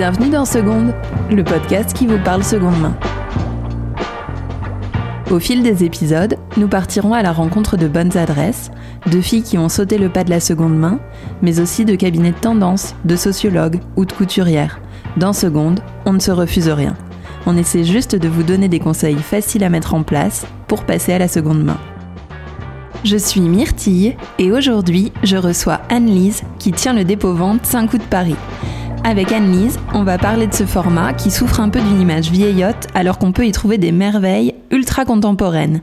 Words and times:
Bienvenue 0.00 0.30
dans 0.30 0.46
Seconde, 0.46 0.94
le 1.30 1.44
podcast 1.44 1.92
qui 1.92 2.06
vous 2.06 2.16
parle 2.24 2.42
seconde 2.42 2.80
main. 2.80 2.96
Au 5.30 5.38
fil 5.38 5.62
des 5.62 5.84
épisodes, 5.84 6.38
nous 6.56 6.68
partirons 6.68 7.12
à 7.12 7.20
la 7.20 7.32
rencontre 7.32 7.76
de 7.76 7.86
bonnes 7.86 8.16
adresses, 8.16 8.70
de 9.04 9.20
filles 9.20 9.42
qui 9.42 9.58
ont 9.58 9.68
sauté 9.68 9.98
le 9.98 10.08
pas 10.08 10.24
de 10.24 10.30
la 10.30 10.40
seconde 10.40 10.74
main, 10.74 11.00
mais 11.42 11.60
aussi 11.60 11.84
de 11.84 11.96
cabinets 11.96 12.30
de 12.30 12.38
tendance, 12.38 12.94
de 13.04 13.14
sociologues 13.14 13.80
ou 13.94 14.06
de 14.06 14.12
couturières. 14.14 14.80
Dans 15.18 15.34
Seconde, 15.34 15.80
on 16.06 16.14
ne 16.14 16.18
se 16.18 16.30
refuse 16.30 16.70
rien. 16.70 16.96
On 17.44 17.58
essaie 17.58 17.84
juste 17.84 18.16
de 18.16 18.28
vous 18.28 18.42
donner 18.42 18.68
des 18.68 18.80
conseils 18.80 19.18
faciles 19.18 19.64
à 19.64 19.68
mettre 19.68 19.92
en 19.92 20.02
place 20.02 20.46
pour 20.66 20.84
passer 20.84 21.12
à 21.12 21.18
la 21.18 21.28
seconde 21.28 21.62
main. 21.62 21.78
Je 23.04 23.18
suis 23.18 23.42
Myrtille 23.42 24.16
et 24.38 24.50
aujourd'hui, 24.50 25.12
je 25.24 25.36
reçois 25.36 25.82
Anne-Lise 25.90 26.42
qui 26.58 26.72
tient 26.72 26.94
le 26.94 27.04
dépôt 27.04 27.34
vente 27.34 27.66
5 27.66 27.90
coups 27.90 28.02
de 28.02 28.08
Paris. 28.08 28.36
Avec 29.04 29.32
Anne-Lise, 29.32 29.78
on 29.94 30.02
va 30.04 30.18
parler 30.18 30.46
de 30.46 30.54
ce 30.54 30.64
format 30.64 31.14
qui 31.14 31.30
souffre 31.30 31.60
un 31.60 31.68
peu 31.68 31.80
d'une 31.80 32.00
image 32.00 32.30
vieillotte 32.30 32.86
alors 32.94 33.18
qu'on 33.18 33.32
peut 33.32 33.46
y 33.46 33.52
trouver 33.52 33.78
des 33.78 33.92
merveilles 33.92 34.54
ultra 34.70 35.04
contemporaines. 35.04 35.80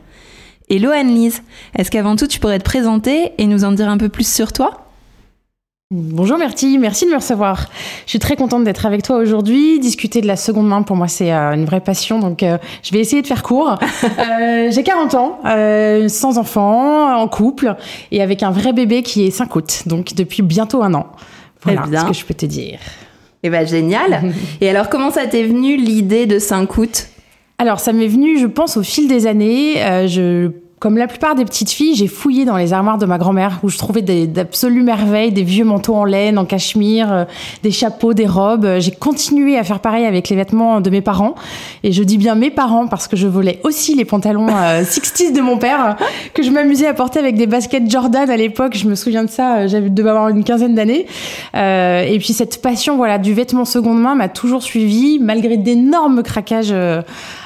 Hello 0.70 0.92
Anne-Lise, 0.92 1.42
est-ce 1.78 1.90
qu'avant 1.92 2.16
tout 2.16 2.28
tu 2.28 2.40
pourrais 2.40 2.60
te 2.60 2.64
présenter 2.64 3.32
et 3.38 3.48
nous 3.48 3.64
en 3.64 3.72
dire 3.72 3.90
un 3.90 3.98
peu 3.98 4.10
plus 4.10 4.28
sur 4.32 4.54
toi? 4.54 4.84
Bonjour 5.90 6.38
Myrtille, 6.38 6.78
merci 6.78 7.06
de 7.06 7.12
me 7.12 7.16
recevoir. 7.16 7.68
Je 8.06 8.10
suis 8.12 8.20
très 8.20 8.36
contente 8.36 8.66
d'être 8.66 8.86
avec 8.86 9.04
toi 9.04 9.18
aujourd'hui. 9.18 9.80
Discuter 9.80 10.20
de 10.22 10.28
la 10.28 10.36
seconde 10.36 10.68
main, 10.68 10.82
pour 10.82 10.98
moi, 10.98 11.08
c'est 11.08 11.32
euh, 11.34 11.54
une 11.54 11.64
vraie 11.64 11.80
passion, 11.80 12.20
donc 12.20 12.44
euh, 12.44 12.58
je 12.84 12.92
vais 12.92 13.00
essayer 13.00 13.22
de 13.22 13.28
faire 13.28 13.44
court. 13.44 13.76
Euh, 14.20 14.70
j'ai 14.72 14.84
40 14.84 15.16
ans, 15.16 15.40
sans 16.10 16.38
enfant, 16.38 17.16
en 17.18 17.28
couple, 17.28 17.76
et 18.12 18.22
avec 18.22 18.44
un 18.44 18.52
vrai 18.52 18.74
bébé 18.74 19.02
qui 19.04 19.26
est 19.26 19.32
5 19.32 19.56
août, 19.56 19.84
donc 19.86 20.14
depuis 20.16 20.42
bientôt 20.42 20.84
un 20.84 20.94
an. 20.94 21.08
Voilà 21.64 21.84
Eh 21.88 21.90
bien. 21.90 22.02
ce 22.02 22.08
que 22.08 22.14
je 22.14 22.26
peux 22.26 22.34
te 22.34 22.46
dire. 22.46 22.80
Eh 23.44 23.50
ben 23.50 23.66
génial 23.66 24.34
Et 24.62 24.70
alors 24.70 24.90
comment 24.90 25.12
ça 25.12 25.26
t'est 25.28 25.44
venu 25.44 25.78
l'idée 25.78 26.26
de 26.26 26.40
5 26.40 26.78
août 26.78 27.08
Alors, 27.58 27.80
ça 27.80 27.94
m'est 27.94 28.08
venu, 28.08 28.40
je 28.40 28.48
pense, 28.48 28.78
au 28.78 28.84
fil 28.84 29.08
des 29.08 29.28
années. 29.28 29.84
Euh, 29.84 30.08
je, 30.08 30.52
comme 30.80 30.96
la 30.96 31.08
plupart 31.08 31.34
des 31.34 31.44
petites 31.44 31.72
filles, 31.72 31.96
j'ai 31.96 32.06
fouillé 32.06 32.46
dans 32.46 32.56
les 32.56 32.72
armoires 32.72 33.00
de 33.00 33.08
ma 33.08 33.18
grand-mère 33.18 33.60
où 33.64 33.70
je 33.70 33.80
trouvais 33.80 34.04
d'absolues 34.04 34.84
merveilles, 34.84 35.32
des 35.32 35.42
vieux 35.42 35.66
manteaux 35.66 35.96
en 35.96 36.06
laine, 36.06 36.38
en 36.38 36.46
cachemire, 36.46 37.12
euh, 37.12 37.26
des 37.64 37.72
chapeaux, 37.72 38.14
des 38.14 38.28
robes. 38.28 38.66
Euh, 38.66 38.80
J'ai 38.80 38.92
continué 38.92 39.58
à 39.58 39.64
faire 39.64 39.80
pareil 39.80 40.06
avec 40.06 40.30
les 40.30 40.36
vêtements 40.36 40.80
de 40.80 40.92
mes 40.92 41.02
parents. 41.02 41.34
Et 41.84 41.92
je 41.92 42.04
dis 42.04 42.20
bien 42.20 42.36
mes 42.36 42.52
parents 42.52 42.86
parce 42.86 43.08
que 43.08 43.18
je 43.18 43.26
volais 43.26 43.60
aussi 43.64 43.96
les 43.96 44.06
pantalons 44.06 44.50
euh, 44.50 44.84
60s 44.84 45.34
de 45.34 45.42
mon 45.42 45.58
père 45.58 45.84
euh, 46.00 46.06
que 46.36 46.44
je 46.44 46.52
m'amusais 46.52 46.86
à 46.86 46.94
porter 46.94 47.18
avec 47.18 47.38
des 47.38 47.48
baskets 47.48 47.90
Jordan 47.90 48.30
à 48.30 48.38
l'époque. 48.38 48.78
Je 48.78 48.88
me 48.88 48.94
souviens 48.94 49.24
de 49.24 49.32
ça, 49.32 49.58
euh, 49.58 49.68
j'avais 49.68 49.90
devais 49.90 50.12
avoir 50.12 50.30
une 50.30 50.44
quinzaine 50.44 50.76
d'années. 50.76 51.08
Euh, 51.56 52.02
et 52.02 52.20
puis 52.20 52.34
cette 52.34 52.62
passion 52.62 52.98
voilà 52.98 53.18
du 53.18 53.34
vêtement 53.34 53.66
seconde 53.66 54.00
main 54.00 54.14
m'a 54.14 54.30
toujours 54.30 54.62
suivi 54.62 55.18
malgré 55.20 55.58
d'énormes 55.58 56.22
craquages 56.22 56.74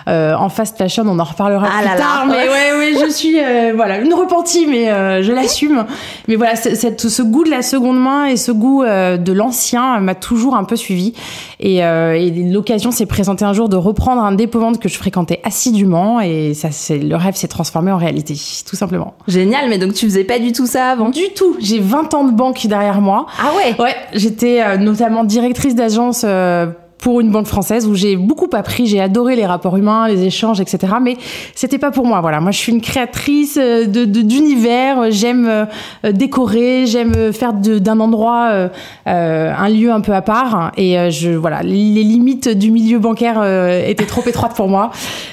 euh, 0.07 0.35
en 0.35 0.49
fast 0.49 0.77
fashion. 0.77 1.03
On 1.07 1.19
en 1.19 1.23
reparlera 1.23 1.67
Ah 1.67 1.77
plus 1.79 1.85
là 1.89 1.93
là, 1.95 1.99
tard. 1.99 2.25
Mais 2.27 2.33
ouais, 2.49 2.77
ouais, 2.77 3.05
je 3.05 3.09
suis 3.11 3.39
euh, 3.39 3.73
voilà 3.75 3.99
une 3.99 4.13
repentie, 4.13 4.65
mais 4.69 4.89
euh, 4.89 5.21
je 5.23 5.31
l'assume. 5.31 5.85
Mais 6.27 6.35
voilà, 6.35 6.55
c'est- 6.55 6.75
cette- 6.75 7.07
ce 7.09 7.21
goût 7.21 7.43
de 7.43 7.49
la 7.49 7.61
seconde 7.61 7.99
main 7.99 8.25
et 8.25 8.37
ce 8.37 8.51
goût 8.51 8.83
euh, 8.83 9.17
de 9.17 9.33
l'ancien 9.33 9.99
m'a 9.99 10.15
toujours 10.15 10.55
un 10.55 10.63
peu 10.63 10.75
suivi. 10.75 11.13
Et, 11.59 11.83
euh, 11.83 12.13
et 12.13 12.31
l'occasion 12.31 12.91
s'est 12.91 13.05
présentée 13.05 13.45
un 13.45 13.53
jour 13.53 13.69
de 13.69 13.75
reprendre 13.75 14.21
un 14.23 14.31
dépôt-vente 14.31 14.79
que 14.79 14.89
je 14.89 14.97
fréquentais 14.97 15.39
assidûment. 15.43 16.19
Et 16.21 16.53
ça, 16.53 16.69
c'est 16.71 16.97
le 16.97 17.15
rêve 17.15 17.35
s'est 17.35 17.47
transformé 17.47 17.91
en 17.91 17.97
réalité, 17.97 18.35
tout 18.67 18.75
simplement. 18.75 19.13
Génial, 19.27 19.69
mais 19.69 19.77
donc 19.77 19.93
tu 19.93 20.05
faisais 20.05 20.23
pas 20.23 20.39
du 20.39 20.51
tout 20.51 20.65
ça 20.65 20.89
avant? 20.91 21.09
Du 21.09 21.29
tout. 21.35 21.55
J'ai 21.59 21.79
20 21.79 22.13
ans 22.13 22.23
de 22.23 22.31
banque 22.31 22.65
derrière 22.67 23.01
moi. 23.01 23.25
Ah 23.39 23.51
ouais? 23.55 23.75
Ouais, 23.81 23.95
j'étais 24.13 24.61
euh, 24.61 24.77
notamment 24.77 25.23
directrice 25.23 25.75
d'agence 25.75 26.23
euh, 26.25 26.67
pour 27.01 27.19
une 27.19 27.29
banque 27.31 27.47
française 27.47 27.87
où 27.87 27.95
j'ai 27.95 28.15
beaucoup 28.15 28.47
appris. 28.53 28.85
J'ai 28.87 29.01
adoré 29.01 29.35
les 29.35 29.45
rapports 29.45 29.75
humains, 29.75 30.07
les 30.07 30.23
échanges, 30.23 30.61
etc. 30.61 30.93
Mais 31.01 31.17
c'était 31.55 31.77
pas 31.79 31.91
pour 31.91 32.05
moi. 32.05 32.21
Voilà, 32.21 32.39
moi 32.39 32.51
je 32.51 32.57
suis 32.59 32.71
une 32.71 32.79
créatrice 32.81 33.57
euh, 33.61 33.85
de 33.87 34.05
d'univers. 34.05 35.11
J'aime 35.11 35.47
euh, 35.47 35.65
euh, 36.05 36.11
décorer, 36.11 36.85
j'aime 36.85 37.13
euh, 37.17 37.33
faire 37.33 37.53
de- 37.53 37.79
d'un 37.79 37.99
endroit 37.99 38.49
euh, 38.51 38.69
euh, 39.07 39.51
un 39.57 39.67
lieu 39.69 39.91
un 39.91 40.01
peu 40.01 40.13
à 40.13 40.21
part. 40.21 40.71
Et 40.77 40.97
euh, 40.97 41.09
je 41.09 41.31
voilà, 41.31 41.63
les 41.63 42.03
limites 42.03 42.47
du 42.49 42.71
milieu 42.71 42.99
bancaire 42.99 43.39
euh, 43.41 43.83
étaient 43.87 44.05
trop 44.05 44.21
étroites 44.25 44.55
pour 44.55 44.67
moi. 44.69 44.91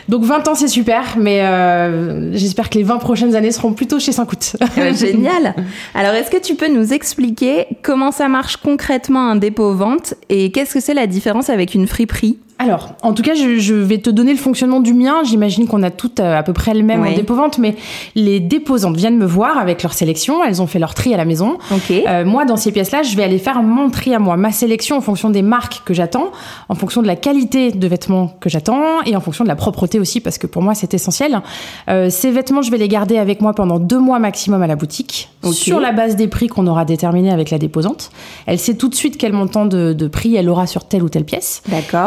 Donc 0.09 0.25
20 0.25 0.49
ans 0.49 0.55
c'est 0.55 0.69
super, 0.69 1.17
mais 1.19 1.43
euh, 1.43 2.33
j'espère 2.35 2.71
que 2.71 2.79
les 2.79 2.85
20 2.85 2.97
prochaines 2.99 3.35
années 3.37 3.51
seront 3.53 3.73
plutôt 3.75 3.99
chez 4.01 4.13
Saint-Cout. 4.13 4.57
Ben, 4.75 4.95
Génial 4.97 5.55
Alors 5.95 6.15
est-ce 6.15 6.31
que 6.31 6.41
tu 6.43 6.55
peux 6.55 6.73
nous 6.73 6.95
expliquer 6.95 7.67
comment 7.83 8.11
ça 8.11 8.29
marche 8.29 8.57
concrètement 8.57 9.29
un 9.29 9.37
dépôt-vente 9.37 10.15
et 10.31 10.51
qu'est-ce 10.51 10.73
que 10.75 10.81
c'est 10.81 10.95
la 10.95 11.07
différence 11.07 11.51
une 11.75 11.87
friperie 11.87 12.39
Alors, 12.59 12.91
en 13.03 13.13
tout 13.13 13.23
cas, 13.23 13.35
je, 13.35 13.59
je 13.59 13.75
vais 13.75 13.99
te 13.99 14.11
donner 14.11 14.33
le 14.33 14.39
fonctionnement 14.39 14.81
du 14.81 14.93
mien. 14.95 15.17
J'imagine 15.25 15.67
qu'on 15.69 15.83
a 15.85 15.91
toutes 15.91 16.19
euh, 16.21 16.37
à 16.37 16.43
peu 16.43 16.53
près 16.53 16.75
le 16.75 16.83
même 16.83 17.03
Oui. 17.03 17.09
en 17.11 17.51
mais 17.61 17.77
les 18.17 18.41
déposantes 18.41 18.97
viennent 18.97 19.17
me 19.17 19.27
voir 19.27 19.59
avec 19.59 19.83
leur 19.83 19.93
sélection. 19.93 20.45
Elles 20.45 20.61
ont 20.61 20.67
fait 20.67 20.79
leur 20.81 20.95
tri 20.95 21.15
à 21.15 21.17
la 21.17 21.25
maison. 21.25 21.59
Ok. 21.73 21.91
Euh, 21.91 22.25
moi, 22.25 22.45
dans 22.45 22.57
ces 22.57 22.73
pièces-là, 22.73 23.03
je 23.03 23.17
vais 23.17 23.23
aller 23.23 23.39
faire 23.39 23.63
mon 23.63 23.91
tri 23.91 24.13
à 24.15 24.19
moi, 24.19 24.37
ma 24.37 24.51
sélection 24.51 24.97
en 24.97 25.01
fonction 25.01 25.31
des 25.31 25.43
marques 25.43 25.83
que 25.85 25.95
j'attends, 25.95 26.33
en 26.69 26.75
fonction 26.75 27.01
de 27.03 27.07
la 27.07 27.17
qualité 27.17 27.71
de 27.71 27.87
vêtements 27.89 28.37
que 28.41 28.49
j'attends 28.51 29.03
et 29.07 29.15
en 29.15 29.21
fonction 29.21 29.45
de 29.45 29.49
la 29.49 29.57
propreté 29.57 30.01
aussi, 30.01 30.21
parce 30.21 30.39
que 30.39 30.47
pour 30.49 30.63
moi, 30.63 30.75
c'est 30.75 30.95
essentiel. 30.95 31.41
Euh, 31.89 32.11
ces 32.11 32.31
vêtements, 32.31 32.63
je 32.63 32.71
vais 32.71 32.79
les 32.79 32.89
garder 32.89 33.19
avec 33.19 33.41
moi 33.41 33.53
pendant 33.53 33.79
deux 33.79 34.01
mois 34.01 34.19
maximum 34.19 34.63
à 34.63 34.67
la 34.67 34.77
boutique, 34.77 35.29
sur 35.53 35.81
la 35.81 35.93
base 35.93 36.17
des 36.17 36.29
prix 36.29 36.49
qu'on 36.49 36.67
aura 36.67 36.85
déterminés 36.85 37.31
avec 37.31 37.51
la 37.51 37.59
déposante. 37.59 38.11
Elle 38.47 38.59
sait 38.59 38.75
tout 38.75 38.89
de 38.89 38.95
suite 38.95 39.17
quel 39.17 39.33
montant 39.33 39.65
de, 39.65 39.93
de 39.93 40.09
prix 40.09 40.35
elle 40.35 40.49
aura 40.49 40.67
sur 40.67 40.85
telle 40.85 41.03
ou 41.03 41.09
telle 41.09 41.25
pièce. 41.25 41.48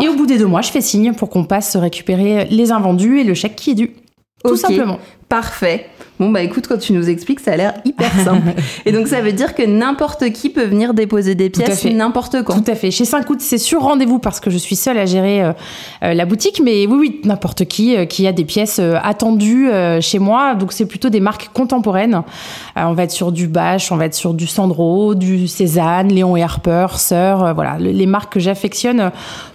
Et 0.01 0.09
au 0.09 0.15
bout 0.15 0.25
des 0.25 0.37
deux 0.37 0.45
mois, 0.45 0.61
je 0.61 0.71
fais 0.71 0.81
signe 0.81 1.13
pour 1.13 1.29
qu'on 1.29 1.43
passe 1.43 1.75
récupérer 1.75 2.45
les 2.45 2.71
invendus 2.71 3.19
et 3.19 3.23
le 3.23 3.33
chèque 3.33 3.55
qui 3.55 3.71
est 3.71 3.75
dû. 3.75 3.95
Tout 4.43 4.55
simplement. 4.57 4.99
Parfait. 5.29 5.87
Bon 6.19 6.29
bah 6.29 6.41
écoute, 6.43 6.67
quand 6.67 6.77
tu 6.77 6.93
nous 6.93 7.09
expliques, 7.09 7.39
ça 7.39 7.53
a 7.53 7.55
l'air 7.57 7.73
hyper 7.85 8.11
simple. 8.23 8.49
et 8.85 8.91
donc 8.91 9.07
ça 9.07 9.21
veut 9.21 9.31
dire 9.31 9.55
que 9.55 9.63
n'importe 9.63 10.29
qui 10.33 10.49
peut 10.49 10.65
venir 10.65 10.93
déposer 10.93 11.35
des 11.35 11.49
pièces 11.49 11.85
n'importe 11.85 12.43
quand. 12.43 12.61
Tout 12.61 12.69
à 12.69 12.75
fait. 12.75 12.91
Chez 12.91 13.05
Saint-Cout, 13.05 13.39
c'est 13.39 13.57
sur 13.57 13.81
rendez-vous 13.81 14.19
parce 14.19 14.39
que 14.39 14.49
je 14.51 14.57
suis 14.57 14.75
seule 14.75 14.97
à 14.99 15.05
gérer 15.05 15.41
euh, 15.41 15.53
euh, 16.03 16.13
la 16.13 16.25
boutique. 16.25 16.61
Mais 16.63 16.85
oui, 16.85 16.95
oui, 16.99 17.21
n'importe 17.23 17.65
qui 17.65 17.95
euh, 17.95 18.05
qui 18.05 18.27
a 18.27 18.33
des 18.33 18.43
pièces 18.45 18.77
euh, 18.79 18.97
attendues 19.01 19.69
euh, 19.69 19.99
chez 20.01 20.19
moi. 20.19 20.53
Donc, 20.53 20.73
c'est 20.73 20.85
plutôt 20.85 21.09
des 21.09 21.21
marques 21.21 21.49
contemporaines. 21.53 22.15
Euh, 22.77 22.81
on 22.83 22.93
va 22.93 23.03
être 23.03 23.11
sur 23.11 23.31
du 23.31 23.47
Bache, 23.47 23.91
on 23.91 23.95
va 23.97 24.05
être 24.05 24.13
sur 24.15 24.33
du 24.33 24.47
Sandro, 24.47 25.15
du 25.15 25.47
Cézanne, 25.47 26.09
Léon 26.09 26.35
et 26.35 26.43
Harper, 26.43 26.87
Sœur. 26.97 27.53
voilà, 27.55 27.77
le- 27.79 27.91
les 27.91 28.05
marques 28.05 28.33
que 28.33 28.39
j'affectionne 28.39 29.11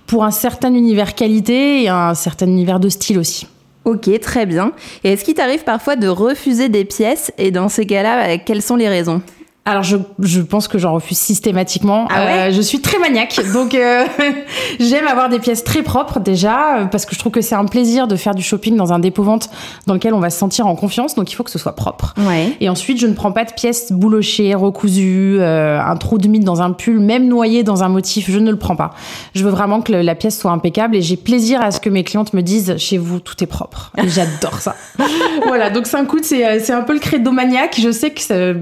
pour 0.07 0.25
un 0.25 0.31
certain 0.31 0.73
univers 0.75 1.15
qualité 1.15 1.83
et 1.83 1.89
un 1.91 2.15
certain 2.15 2.47
univers 2.47 2.81
de 2.81 2.89
style 2.89 3.19
aussi. 3.19 3.47
Ok, 3.87 4.11
très 4.21 4.47
bien. 4.47 4.73
Et 5.05 5.13
est-ce 5.13 5.25
qu'il 5.25 5.35
t'arrive 5.35 5.63
parfois 5.63 5.95
de 5.95 6.09
refuser 6.09 6.69
des 6.69 6.85
pièces? 6.85 7.33
Et 7.39 7.53
dans 7.53 7.69
ces 7.69 7.87
cas-là, 7.87 8.37
quelles 8.37 8.61
sont 8.61 8.75
les 8.75 8.89
raisons? 8.89 9.23
Alors 9.67 9.83
je, 9.83 9.97
je 10.21 10.41
pense 10.41 10.69
que 10.69 10.79
j'en 10.79 10.93
refuse 10.95 11.19
systématiquement. 11.19 12.07
Ah 12.09 12.25
ouais 12.25 12.33
Euh, 12.39 12.51
je 12.53 12.61
suis 12.61 12.81
très 12.81 12.99
maniaque, 12.99 13.39
donc 13.53 13.75
euh, 13.75 14.05
j'aime 14.81 15.07
avoir 15.09 15.29
des 15.29 15.39
pièces 15.41 15.65
très 15.65 15.83
propres 15.83 16.21
déjà, 16.21 16.79
euh, 16.79 16.85
parce 16.87 17.05
que 17.05 17.15
je 17.15 17.19
trouve 17.19 17.33
que 17.33 17.41
c'est 17.41 17.55
un 17.57 17.65
plaisir 17.65 18.07
de 18.07 18.17
faire 18.17 18.35
du 18.35 18.43
shopping 18.43 18.77
dans 18.77 18.93
un 18.93 18.99
dépôt-vente 18.99 19.51
dans 19.87 19.95
lequel 19.95 20.15
on 20.15 20.21
va 20.21 20.31
se 20.31 20.39
sentir 20.39 20.67
en 20.67 20.77
confiance, 20.77 21.15
donc 21.17 21.31
il 21.33 21.35
faut 21.35 21.43
que 21.43 21.51
ce 21.51 21.59
soit 21.59 21.75
propre. 21.75 22.15
Ouais. 22.29 22.53
Et 22.61 22.69
ensuite, 22.69 22.99
je 23.01 23.07
ne 23.07 23.15
prends 23.15 23.33
pas 23.33 23.45
de 23.45 23.53
pièces 23.53 23.91
boulochées, 23.93 24.55
recousues, 24.55 25.39
euh, 25.41 25.81
un 25.81 25.97
trou 25.97 26.19
de 26.19 26.29
mine 26.29 26.45
dans 26.45 26.63
un 26.63 26.71
pull, 26.73 27.01
même 27.01 27.27
noyé 27.27 27.65
dans 27.65 27.83
un 27.83 27.89
motif, 27.89 28.31
je 28.31 28.39
ne 28.39 28.51
le 28.51 28.57
prends 28.59 28.77
pas. 28.77 28.93
Je 29.35 29.43
veux 29.45 29.51
vraiment 29.51 29.81
que 29.81 29.91
le- 29.93 30.03
la 30.03 30.15
pièce 30.15 30.39
soit 30.39 30.53
impeccable 30.53 30.95
et 30.97 31.03
j'ai 31.03 31.17
plaisir 31.17 31.61
à 31.61 31.71
ce 31.73 31.81
que 31.81 31.91
mes 31.91 32.05
clientes 32.05 32.33
me 32.35 32.43
disent 32.43 32.77
chez 32.79 32.99
vous 32.99 33.19
tout 33.21 33.43
est 33.43 33.47
propre. 33.49 33.91
J'adore 34.05 34.61
ça. 34.61 34.77
voilà, 35.47 35.71
donc 35.71 35.87
5 35.87 36.05
coups, 36.07 36.23
c'est 36.25 36.61
c'est 36.61 36.73
un 36.73 36.83
peu 36.83 36.93
le 36.93 37.01
credo 37.01 37.33
maniaque. 37.33 37.79
Je 37.83 37.91
sais 37.91 38.11
que 38.11 38.21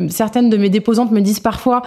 certaines 0.09 0.49
de 0.49 0.57
mes 0.57 0.71
me 0.95 1.21
disent 1.21 1.41
parfois 1.41 1.83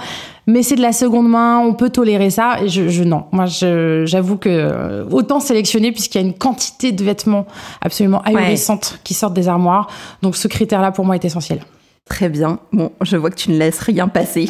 mais 0.48 0.64
c'est 0.64 0.76
de 0.76 0.82
la 0.82 0.94
seconde 0.94 1.28
main, 1.28 1.60
on 1.60 1.74
peut 1.74 1.90
tolérer 1.90 2.30
ça. 2.30 2.58
Et 2.64 2.70
je, 2.70 2.88
je 2.88 3.04
non, 3.04 3.26
moi 3.34 3.46
j'avoue 3.46 4.38
que 4.38 4.48
euh, 4.50 5.06
autant 5.12 5.42
sélectionner 5.42 5.92
puisqu'il 5.92 6.22
y 6.22 6.24
a 6.24 6.28
une 6.28 6.34
quantité 6.34 6.94
de 6.94 7.04
vêtements 7.04 7.46
absolument 7.82 8.22
ahurissante 8.22 9.00
qui 9.04 9.14
sortent 9.14 9.34
des 9.34 9.50
armoires. 9.50 9.90
Donc 10.22 10.38
ce 10.38 10.48
critère-là 10.48 10.92
pour 10.92 11.06
moi 11.06 11.16
est 11.16 11.26
essentiel. 11.26 11.60
Très 12.08 12.30
bien. 12.30 12.60
Bon, 12.72 12.94
je 13.02 13.18
vois 13.18 13.30
que 13.30 13.36
tu 13.36 13.52
ne 13.52 13.58
laisses 13.58 13.80
rien 13.80 14.08
passer. 14.08 14.48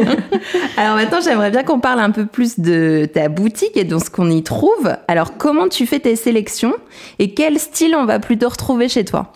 Alors 0.78 0.96
maintenant, 0.96 1.20
j'aimerais 1.22 1.50
bien 1.50 1.62
qu'on 1.62 1.78
parle 1.78 2.00
un 2.00 2.10
peu 2.10 2.24
plus 2.24 2.58
de 2.58 3.06
ta 3.12 3.28
boutique 3.28 3.76
et 3.76 3.84
de 3.84 3.98
ce 3.98 4.08
qu'on 4.08 4.30
y 4.30 4.42
trouve. 4.42 4.96
Alors, 5.06 5.36
comment 5.36 5.68
tu 5.68 5.86
fais 5.86 6.00
tes 6.00 6.16
sélections 6.16 6.72
et 7.18 7.34
quel 7.34 7.58
style 7.58 7.94
on 7.94 8.06
va 8.06 8.18
plutôt 8.18 8.48
retrouver 8.48 8.88
chez 8.88 9.04
toi? 9.04 9.30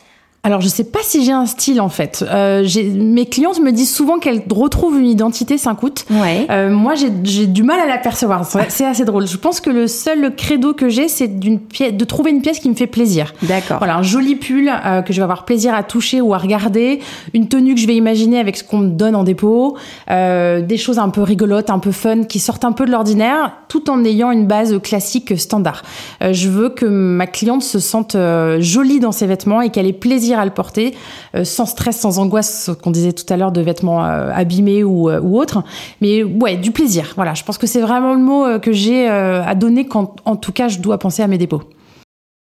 Alors, 0.44 0.60
je 0.60 0.68
sais 0.68 0.84
pas 0.84 0.98
si 1.02 1.24
j'ai 1.24 1.32
un 1.32 1.46
style 1.46 1.80
en 1.80 1.88
fait. 1.88 2.22
Euh, 2.28 2.68
mes 2.94 3.24
clientes 3.24 3.60
me 3.60 3.72
disent 3.72 3.94
souvent 3.94 4.18
qu'elles 4.18 4.42
retrouvent 4.50 5.00
une 5.00 5.06
identité 5.06 5.56
Saint-Coute. 5.56 6.04
Ouais. 6.10 6.46
Euh, 6.50 6.68
moi, 6.68 6.92
j'ai 6.94 7.46
du 7.46 7.62
mal 7.62 7.80
à 7.80 7.86
l'apercevoir. 7.86 8.46
C'est 8.68 8.84
assez 8.84 9.06
drôle. 9.06 9.26
Je 9.26 9.38
pense 9.38 9.62
que 9.62 9.70
le 9.70 9.86
seul 9.86 10.36
credo 10.36 10.74
que 10.74 10.90
j'ai, 10.90 11.08
c'est 11.08 11.28
d'une 11.40 11.58
pièce, 11.58 11.94
de 11.94 12.04
trouver 12.04 12.30
une 12.30 12.42
pièce 12.42 12.58
qui 12.58 12.68
me 12.68 12.74
fait 12.74 12.86
plaisir. 12.86 13.32
D'accord. 13.42 13.78
Voilà, 13.78 13.96
un 13.96 14.02
joli 14.02 14.36
pull 14.36 14.68
euh, 14.68 15.00
que 15.00 15.14
je 15.14 15.18
vais 15.18 15.24
avoir 15.24 15.46
plaisir 15.46 15.74
à 15.74 15.82
toucher 15.82 16.20
ou 16.20 16.34
à 16.34 16.38
regarder, 16.38 17.00
une 17.32 17.48
tenue 17.48 17.74
que 17.74 17.80
je 17.80 17.86
vais 17.86 17.96
imaginer 17.96 18.38
avec 18.38 18.58
ce 18.58 18.64
qu'on 18.64 18.78
me 18.78 18.90
donne 18.90 19.16
en 19.16 19.24
dépôt, 19.24 19.78
euh, 20.10 20.60
des 20.60 20.76
choses 20.76 20.98
un 20.98 21.08
peu 21.08 21.22
rigolotes, 21.22 21.70
un 21.70 21.78
peu 21.78 21.90
fun, 21.90 22.24
qui 22.24 22.38
sortent 22.38 22.66
un 22.66 22.72
peu 22.72 22.84
de 22.84 22.90
l'ordinaire, 22.90 23.52
tout 23.68 23.88
en 23.88 24.04
ayant 24.04 24.30
une 24.30 24.46
base 24.46 24.78
classique 24.82 25.38
standard. 25.38 25.82
Euh, 26.22 26.32
je 26.32 26.48
veux 26.48 26.68
que 26.68 26.84
ma 26.84 27.26
cliente 27.26 27.62
se 27.62 27.78
sente 27.78 28.14
euh, 28.14 28.60
jolie 28.60 29.00
dans 29.00 29.10
ses 29.10 29.26
vêtements 29.26 29.62
et 29.62 29.70
qu'elle 29.70 29.86
ait 29.86 29.92
plaisir 29.92 30.33
à 30.38 30.44
le 30.44 30.50
porter, 30.50 30.94
euh, 31.34 31.44
sans 31.44 31.66
stress, 31.66 31.98
sans 31.98 32.18
angoisse, 32.18 32.70
qu'on 32.82 32.90
disait 32.90 33.12
tout 33.12 33.30
à 33.32 33.36
l'heure 33.36 33.52
de 33.52 33.60
vêtements 33.60 34.04
euh, 34.04 34.30
abîmés 34.32 34.84
ou, 34.84 35.10
euh, 35.10 35.20
ou 35.20 35.38
autres. 35.38 35.62
Mais 36.00 36.22
ouais, 36.22 36.56
du 36.56 36.70
plaisir. 36.70 37.12
Voilà, 37.16 37.34
je 37.34 37.44
pense 37.44 37.58
que 37.58 37.66
c'est 37.66 37.80
vraiment 37.80 38.14
le 38.14 38.20
mot 38.20 38.58
que 38.60 38.72
j'ai 38.72 39.08
à 39.08 39.54
donner 39.54 39.86
quand, 39.86 40.16
en 40.24 40.36
tout 40.36 40.52
cas, 40.52 40.68
je 40.68 40.78
dois 40.78 40.98
penser 40.98 41.22
à 41.22 41.26
mes 41.26 41.38
dépôts. 41.38 41.62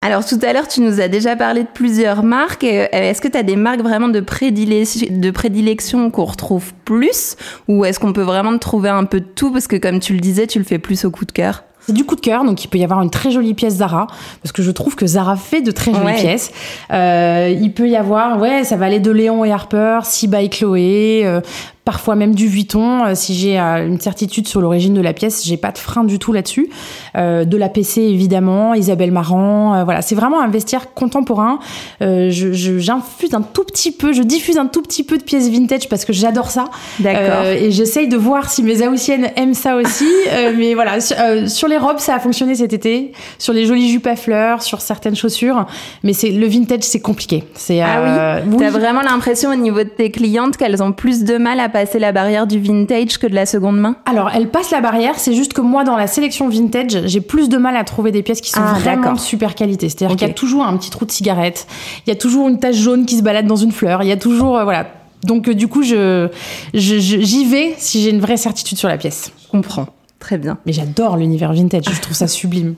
Alors 0.06 0.25
tout 0.25 0.39
à 0.44 0.54
l'heure, 0.54 0.68
tu 0.68 0.81
nous 0.81 1.01
as 1.01 1.07
déjà 1.07 1.36
parlé 1.36 1.63
de 1.63 1.69
plusieurs 1.74 2.24
marques. 2.24 2.63
Est-ce 2.63 3.19
que 3.19 3.28
tu 3.28 3.38
as 3.38 3.44
des 3.44 3.56
marques 3.56 3.81
vraiment 3.81 4.07
de, 4.07 4.19
de 4.19 5.31
prédilection 5.31 6.12
qu'on 6.12 6.25
retrouve 6.25 6.74
plus? 6.86 7.36
Ou 7.68 7.83
est-ce 7.83 8.00
qu'on 8.00 8.13
peut 8.13 8.22
vraiment 8.22 8.57
trouver 8.57 8.90
un 8.90 9.06
peu 9.06 9.19
de 9.19 9.25
tout? 9.25 9.51
Parce 9.51 9.68
que 9.68 9.75
comme 9.75 10.00
tu 10.00 10.13
le 10.13 10.19
disais, 10.19 10.45
tu 10.48 10.60
le 10.60 10.66
fais 10.66 10.80
plus 10.80 11.04
au 11.04 11.12
coup 11.12 11.25
de 11.25 11.31
cœur. 11.31 11.63
C'est 11.88 11.94
du 11.94 12.04
coup 12.04 12.18
de 12.18 12.22
cœur, 12.22 12.44
donc 12.44 12.66
il 12.66 12.68
peut 12.68 12.78
y 12.78 12.84
avoir 12.84 13.01
une 13.01 13.10
très 13.10 13.31
jolie 13.31 13.54
pièce 13.54 13.75
Zara, 13.75 14.07
parce 14.44 14.51
que 14.51 14.62
je 14.62 14.72
trouve 14.72 14.98
que 14.98 15.07
Zara 15.07 15.38
fait 15.38 15.62
de 15.62 15.72
très 15.72 15.94
jolies 15.94 16.16
pièces. 16.16 16.51
Euh, 16.92 17.56
il 17.62 17.72
peut 17.72 17.88
y 17.88 17.95
avoir, 17.95 18.42
ouais, 18.42 18.66
ça 18.66 18.75
va 18.75 18.88
aller 18.88 19.00
de 19.00 19.10
Léon 19.10 19.45
et 19.45 19.54
Harper, 19.54 20.00
Si 20.04 20.28
by 20.28 20.50
Chloé, 20.50 21.22
euh, 21.24 21.39
parfois 21.88 22.18
même 22.18 22.36
du 22.36 22.50
Vuitton. 22.50 23.06
Euh, 23.06 23.16
si 23.16 23.34
j'ai 23.34 23.57
euh, 23.57 23.88
une 23.88 24.01
certitude 24.01 24.45
sur 24.45 24.60
l'origine 24.60 24.94
de 24.94 25.00
la 25.00 25.13
pièce, 25.13 25.45
j'ai 25.45 25.56
pas 25.56 25.72
de 25.72 25.78
frein 25.78 26.04
du 26.04 26.19
tout 26.19 26.34
là-dessus. 26.34 26.68
Euh, 27.16 27.45
de 27.45 27.56
la 27.56 27.69
PC 27.69 28.01
évidemment, 28.01 28.74
Isabelle 28.74 29.13
Marant. 29.13 29.86
voilà, 29.86 30.01
c'est 30.01 30.13
vraiment 30.13 30.42
un 30.42 30.50
vestiaire 30.50 30.94
contemporain. 30.94 31.60
je, 32.01 32.78
j'infuse 32.78 33.34
un 33.34 33.42
tout 33.42 33.63
petit 33.63 33.94
peu, 33.94 34.12
je 34.12 34.22
diffuse 34.22 34.57
un 34.57 34.66
tout 34.66 34.81
petit 34.81 35.06
peu 35.06 35.18
de 35.18 35.24
pièces 35.24 35.50
vintage 35.50 35.88
parce 35.88 36.04
que 36.04 36.12
j'adore 36.12 36.51
ça. 36.51 36.66
D'accord. 37.00 37.45
et 37.45 37.72
j'essaye 37.72 38.10
de 38.10 38.18
voir 38.18 38.50
si 38.50 38.63
mes 38.63 38.83
Aoussiennes 38.83 39.30
aiment 39.38 39.54
ça 39.54 39.78
aussi. 39.78 40.10
mais 40.57 40.74
voilà, 40.74 41.00
sur, 41.00 41.69
les 41.69 41.78
robes, 41.78 42.00
ça 42.00 42.16
a 42.16 42.19
fonctionné 42.19 42.56
cet 42.56 42.74
été. 42.74 43.13
Sur 43.40 43.54
les 43.54 43.66
jolies 43.66 43.90
jupes 43.90 44.07
à 44.07 44.18
fleurs, 44.18 44.62
sur 44.62 44.81
certaines 44.81 45.16
chaussures. 45.16 45.66
Mais 46.04 46.12
c'est 46.12 46.31
le 46.31 46.48
vintage, 46.48 46.83
c'est 46.83 47.00
compliqué. 47.00 47.45
C'est 47.54 47.80
ah 47.80 48.42
oui. 48.45 48.57
T'as 48.60 48.72
vraiment 48.72 49.01
l'impression 49.01 49.51
au 49.51 49.56
niveau 49.56 49.83
de 49.83 49.90
tes 49.90 50.12
clientes 50.12 50.57
qu'elles 50.57 50.83
ont 50.83 50.92
plus 50.92 51.24
de 51.24 51.38
mal 51.38 51.62
à 51.62 51.69
passer 51.78 52.00
la 52.00 52.12
barrière 52.12 52.48
du 52.48 52.60
vintage 52.60 53.20
que 53.20 53.28
de 53.28 53.36
la 53.36 53.46
seconde 53.46 53.80
main 53.80 53.98
Alors, 54.08 54.32
elle 54.34 54.50
passe 54.50 54.72
la 54.72 54.82
barrière, 54.82 55.20
c'est 55.20 55.36
juste 55.36 55.54
que 55.54 55.62
moi, 55.62 55.84
dans 55.84 55.96
la 55.96 56.08
sélection 56.08 56.50
vintage, 56.50 57.06
j'ai 57.06 57.22
plus 57.22 57.50
de 57.50 57.58
mal 57.58 57.78
à 57.78 57.84
trouver 57.84 58.12
des 58.12 58.24
pièces 58.24 58.42
qui 58.42 58.50
sont 58.50 58.64
ah, 58.64 58.80
vraiment 58.80 59.14
de 59.14 59.20
super 59.20 59.54
qualité. 59.54 59.88
C'est-à-dire 59.88 60.16
qu'il 60.16 60.28
y 60.28 60.32
a 60.32 60.34
toujours 60.34 60.66
un 60.66 60.76
petit 60.76 60.90
trou 60.90 61.06
de 61.06 61.12
cigarette, 61.12 61.68
il 62.08 62.10
y 62.10 62.14
a 62.14 62.16
toujours 62.16 62.48
une 62.48 62.58
tache 62.58 62.78
jaune 62.78 63.06
qui 63.06 63.16
se 63.16 63.22
balade 63.22 63.46
dans 63.46 63.56
une 63.56 63.72
fleur, 63.72 64.02
il 64.02 64.10
y 64.10 64.12
a 64.12 64.18
toujours, 64.18 64.58
euh, 64.58 64.64
voilà. 64.64 64.88
Donc, 65.24 65.48
euh, 65.48 65.54
du 65.54 65.68
coup, 65.68 65.84
je, 65.84 66.30
j'y 66.74 67.46
vais 67.46 67.76
si 67.78 68.02
j'ai 68.02 68.10
une 68.10 68.22
vraie 68.22 68.38
certitude 68.38 68.80
sur 68.80 68.88
la 68.88 68.98
pièce. 68.98 69.32
Je 69.44 69.50
comprends. 69.50 69.86
Très 70.18 70.40
bien. 70.40 70.58
Mais 70.66 70.74
j'adore 70.74 71.16
l'univers 71.16 71.54
vintage, 71.54 71.84
je 71.92 72.02
trouve 72.02 72.16
ça 72.16 72.28
sublime. 72.28 72.74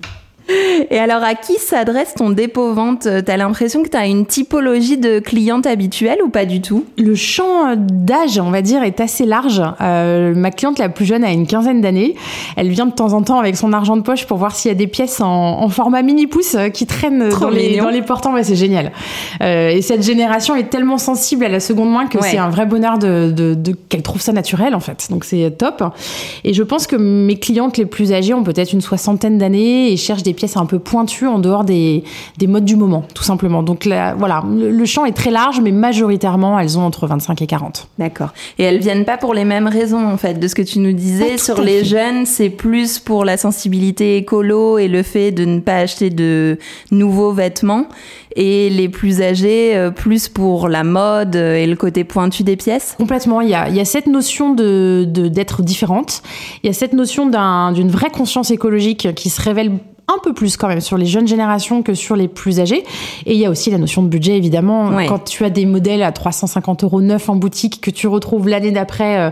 Et 0.90 0.98
alors, 0.98 1.24
à 1.24 1.36
qui 1.36 1.56
s'adresse 1.56 2.14
ton 2.16 2.30
dépôt-vente 2.30 3.08
T'as 3.26 3.38
l'impression 3.38 3.84
que 3.84 3.90
tu 3.90 3.98
as 3.98 4.08
une 4.08 4.26
typologie 4.26 4.98
de 4.98 5.20
cliente 5.20 5.68
habituelle 5.68 6.20
ou 6.24 6.30
pas 6.30 6.46
du 6.46 6.62
tout? 6.62 6.86
Le 6.98 7.16
champ 7.16 7.76
d'âge, 7.78 8.40
on 8.40 8.50
va 8.50 8.62
dire, 8.62 8.84
est 8.84 9.00
assez 9.00 9.26
large. 9.26 9.62
Euh, 9.82 10.34
ma 10.36 10.52
cliente 10.52 10.80
la 10.80 10.90
plus 10.90 11.06
jeune 11.06 11.24
a 11.24 11.32
une 11.32 11.48
quinzaine 11.48 11.82
d'années. 11.82 12.16
Elle 12.56 12.70
vient 12.70 12.86
de 12.86 12.94
temps 12.94 13.14
en 13.14 13.22
temps 13.22 13.40
avec 13.40 13.56
son 13.56 13.74
argent 13.74 13.98
de 13.98 14.02
poche 14.02 14.26
pour 14.26 14.38
voir 14.38 14.56
s'il 14.56 14.70
y 14.70 14.72
a 14.72 14.76
des 14.76 14.88
pièces 14.88 15.22
en, 15.22 15.70
format 15.70 16.02
mini-pouce 16.02 16.58
qui 16.74 16.88
traînent 16.88 17.30
dans 17.30 17.50
les, 17.50 17.78
dans 17.78 17.90
les, 17.90 18.02
portants. 18.02 18.34
Ouais, 18.34 18.44
c'est 18.44 18.56
génial. 18.56 18.92
Euh, 19.42 19.70
et 19.70 19.82
cette 19.82 20.04
génération 20.04 20.56
est 20.56 20.70
tellement 20.70 20.98
sensible 20.98 21.46
à 21.46 21.50
la 21.50 21.60
seconde 21.60 21.92
main 21.92 22.08
que 22.08 22.18
c'est 22.22 22.38
un 22.38 22.50
vrai 22.50 22.66
bonheur 22.66 22.98
de, 22.98 23.32
de, 23.32 23.54
de 23.54 23.76
qu'elle 23.90 24.02
trouve 24.02 24.22
ça 24.22 24.34
naturel, 24.34 24.74
en 24.74 24.80
fait. 24.80 25.08
Donc, 25.10 25.26
c'est 25.26 25.52
top. 25.58 25.84
Et 26.44 26.54
je 26.54 26.64
pense 26.64 26.88
que 26.88 26.96
mes 26.96 27.38
clientes 27.38 27.78
les 27.78 27.86
plus 27.86 28.14
âgées 28.14 28.34
ont 28.34 28.44
peut-être 28.44 28.74
une 28.74 28.82
soixantaine 28.82 29.38
d'années 29.38 29.92
et 29.92 29.98
cherchent 29.98 30.24
des 30.24 30.34
pièces 30.40 30.58
un 30.58 30.66
peu 30.66 30.80
pointues 30.80 31.28
en 31.28 31.38
dehors 31.38 31.64
des, 31.64 32.04
des 32.38 32.48
modes 32.48 32.66
du 32.66 32.76
moment, 32.76 33.04
tout 33.14 33.24
simplement. 33.24 33.62
Donc 33.62 33.86
là, 33.86 34.16
voilà, 34.18 34.44
le, 34.48 34.86
champ 34.86 35.06
est 35.06 35.12
très 35.12 35.32
large, 35.32 35.60
mais 35.62 35.72
majoritairement, 35.72 36.58
elles 36.58 36.80
ont 36.80 36.84
entre 36.84 37.06
25 37.06 37.42
et 37.42 37.48
40. 37.48 37.90
D'accord. 38.00 38.30
Et 38.58 38.64
elles 38.64 38.80
viennent 38.80 39.06
pas 39.06 39.18
pour 39.18 39.34
les 39.34 39.46
mêmes 39.46 39.68
raisons, 39.68 40.08
en 40.08 40.18
fait, 40.18 40.40
de 40.40 40.48
ce 40.48 40.56
que 40.56 40.62
tu 40.62 40.80
nous 40.80 40.94
disais. 40.94 41.38
Sur 41.38 41.62
les 41.62 41.84
jeunes, 41.84 42.26
c'est 42.26 42.50
plus 42.50 43.00
pour 43.00 43.26
la 43.26 43.38
sensibilité 43.38 44.18
écolo 44.18 44.78
et 44.78 44.88
le 44.88 45.04
fait 45.04 45.32
de 45.32 45.46
ne 45.46 45.60
pas 45.60 45.78
acheter 45.78 46.10
de 46.10 46.58
nouveaux 46.92 47.34
vêtements. 47.34 47.86
Et 48.36 48.70
les 48.70 48.90
plus 48.90 49.22
âgés, 49.22 49.76
euh, 49.76 49.90
plus 49.90 50.30
pour 50.30 50.70
la 50.70 50.84
mode 50.84 51.36
et 51.36 51.66
le 51.66 51.76
côté 51.76 52.04
pointu 52.04 52.44
des 52.44 52.56
pièces? 52.56 52.96
Complètement. 52.98 53.42
Il 53.42 53.50
y 53.50 53.56
a, 53.56 53.68
il 53.70 53.76
y 53.76 53.80
a 53.80 53.86
cette 53.86 54.08
notion 54.08 54.54
de, 54.54 55.04
d'être 55.06 55.64
différente. 55.64 56.22
Il 56.64 56.68
y 56.68 56.70
a 56.70 56.74
cette 56.74 56.94
notion 56.94 57.26
d'une 57.26 57.90
vraie 57.90 58.12
conscience 58.12 58.52
écologique 58.52 59.14
qui 59.16 59.30
se 59.30 59.42
révèle 59.42 59.72
un 60.10 60.20
peu 60.24 60.34
plus 60.34 60.58
quand 60.58 60.68
même 60.68 60.82
sur 60.82 60.98
les 60.98 61.06
jeunes 61.06 61.28
générations 61.28 61.84
que 61.84 61.94
sur 61.94 62.16
les 62.16 62.28
plus 62.28 62.60
âgés. 62.60 62.84
Et 63.26 63.34
il 63.34 63.40
y 63.40 63.46
a 63.46 63.50
aussi 63.50 63.70
la 63.72 63.78
notion 63.78 64.04
de 64.04 64.08
budget, 64.08 64.36
évidemment. 64.38 64.92
Quand 65.08 65.24
tu 65.24 65.46
as 65.46 65.50
des 65.50 65.66
modèles 65.66 66.04
à 66.04 66.12
350 66.12 66.84
euros 66.84 67.02
neufs 67.02 67.30
en 67.30 67.36
boutique 67.36 67.82
que 67.82 67.92
tu 67.92 68.08
retrouves 68.08 68.48
l'année 68.48 68.72
d'après 68.72 69.20
euh, 69.20 69.30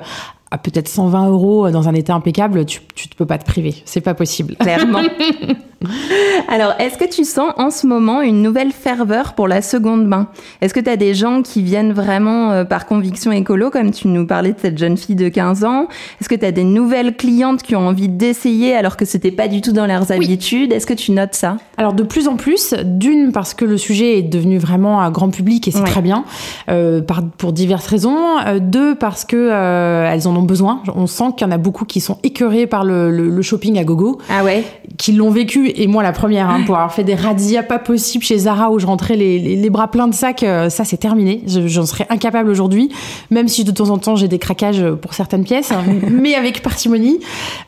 à 0.52 0.58
peut-être 0.58 0.88
120 0.88 1.30
euros 1.30 1.70
dans 1.72 1.90
un 1.90 1.94
état 1.94 2.14
impeccable, 2.14 2.66
tu 2.66 2.82
ne 2.82 3.16
peux 3.18 3.26
pas 3.26 3.38
te 3.38 3.46
priver. 3.46 3.76
C'est 3.86 4.02
pas 4.02 4.14
possible. 4.14 4.56
Clairement. 4.56 5.02
Alors, 6.48 6.74
est-ce 6.80 6.98
que 6.98 7.06
tu 7.06 7.24
sens 7.24 7.52
en 7.58 7.70
ce 7.70 7.86
moment 7.86 8.22
une 8.22 8.42
nouvelle 8.42 8.72
ferveur 8.72 9.34
pour 9.34 9.48
la 9.48 9.62
seconde 9.62 10.08
main? 10.08 10.28
Est-ce 10.62 10.74
que 10.74 10.80
tu 10.80 10.90
as 10.90 10.98
des 10.98 11.14
gens 11.14 11.42
qui 11.42 11.62
viennent 11.62 11.94
vraiment 11.94 12.52
euh, 12.52 12.64
par 12.64 12.86
conviction 12.86 13.32
écolo, 13.32 13.70
comme 13.70 13.92
tu 13.92 14.08
nous 14.08 14.26
parlais 14.26 14.54
de 14.54 14.60
cette 14.60 14.78
jeune 14.78 14.98
fille 14.98 15.16
de 15.16 15.30
15 15.30 15.64
ans? 15.66 15.88
Est-ce 16.20 16.30
que 16.30 16.36
tu 16.36 16.46
as 16.46 16.52
des 16.52 16.64
nouvelles 16.64 17.16
clientes 17.16 17.62
qui 17.62 17.76
ont 17.76 17.88
envie 17.88 18.10
d'essayer 18.10 18.76
alors 18.76 18.98
que 18.98 19.06
c'était 19.06 19.32
pas 19.32 19.48
du 19.48 19.62
tout 19.62 19.72
dans 19.72 19.86
leurs 19.86 20.12
habitudes? 20.12 20.74
Est-ce 20.74 20.88
que 20.88 20.94
tu 20.94 21.12
notes 21.12 21.36
ça? 21.36 21.58
Alors, 21.78 21.94
de 21.94 22.04
plus 22.04 22.28
en 22.28 22.36
plus, 22.36 22.74
d'une, 22.84 23.32
parce 23.32 23.54
que 23.54 23.66
le 23.66 23.78
sujet 23.78 24.20
est 24.20 24.24
devenu 24.24 24.58
vraiment 24.58 25.02
un 25.02 25.12
grand 25.12 25.30
public 25.30 25.68
et 25.68 25.72
c'est 25.72 25.84
très 25.84 26.02
bien, 26.02 26.26
euh, 26.70 27.02
par, 27.02 27.24
pour 27.24 27.54
diverses 27.54 27.88
raisons. 27.88 28.18
Euh, 28.48 28.60
deux, 28.60 28.96
parce 28.96 29.26
que 29.26 29.38
elles 29.48 30.28
en 30.28 30.36
ont 30.36 30.44
besoin. 30.44 30.82
On 30.96 31.08
sent 31.08 31.26
qu'il 31.38 31.46
y 31.46 31.50
en 31.50 31.54
a 31.54 31.58
beaucoup 31.58 31.86
qui 31.86 32.02
sont 32.02 32.18
écœurés 32.24 32.68
par 32.68 32.84
le, 32.84 33.12
le, 33.12 33.30
le 33.30 33.42
shopping 33.42 33.78
à 33.78 33.84
gogo. 33.84 34.20
Ah 34.30 34.44
ouais? 34.44 34.64
Qui 34.98 35.12
l'ont 35.12 35.30
vécu 35.30 35.67
et 35.76 35.88
moi 35.88 36.04
la 36.04 36.12
première, 36.12 36.50
hein, 36.50 36.62
pour 36.66 36.76
avoir 36.76 36.94
fait 36.94 37.04
des 37.04 37.16
razzias 37.16 37.64
pas 37.64 37.80
possibles 37.80 38.24
chez 38.24 38.38
Zara 38.38 38.72
où 38.72 38.80
je 38.80 38.86
rentrais 38.86 39.16
les, 39.16 39.40
les, 39.40 39.70
bras 39.70 39.90
pleins 39.90 40.08
de 40.08 40.14
sacs, 40.14 40.44
euh, 40.44 40.70
ça 40.70 40.86
c'est 40.86 40.98
terminé. 40.98 41.42
J'en 41.46 41.86
serais 41.86 42.06
incapable 42.10 42.50
aujourd'hui, 42.50 42.90
même 43.32 43.48
si 43.48 43.64
de 43.64 43.72
temps 43.72 43.90
en 43.90 43.98
temps 43.98 44.16
j'ai 44.16 44.28
des 44.28 44.40
craquages 44.40 44.84
pour 45.02 45.14
certaines 45.14 45.44
pièces, 45.44 45.72
hein, 45.72 45.84
mais 46.10 46.36
avec 46.36 46.62
parcimonie. 46.62 47.20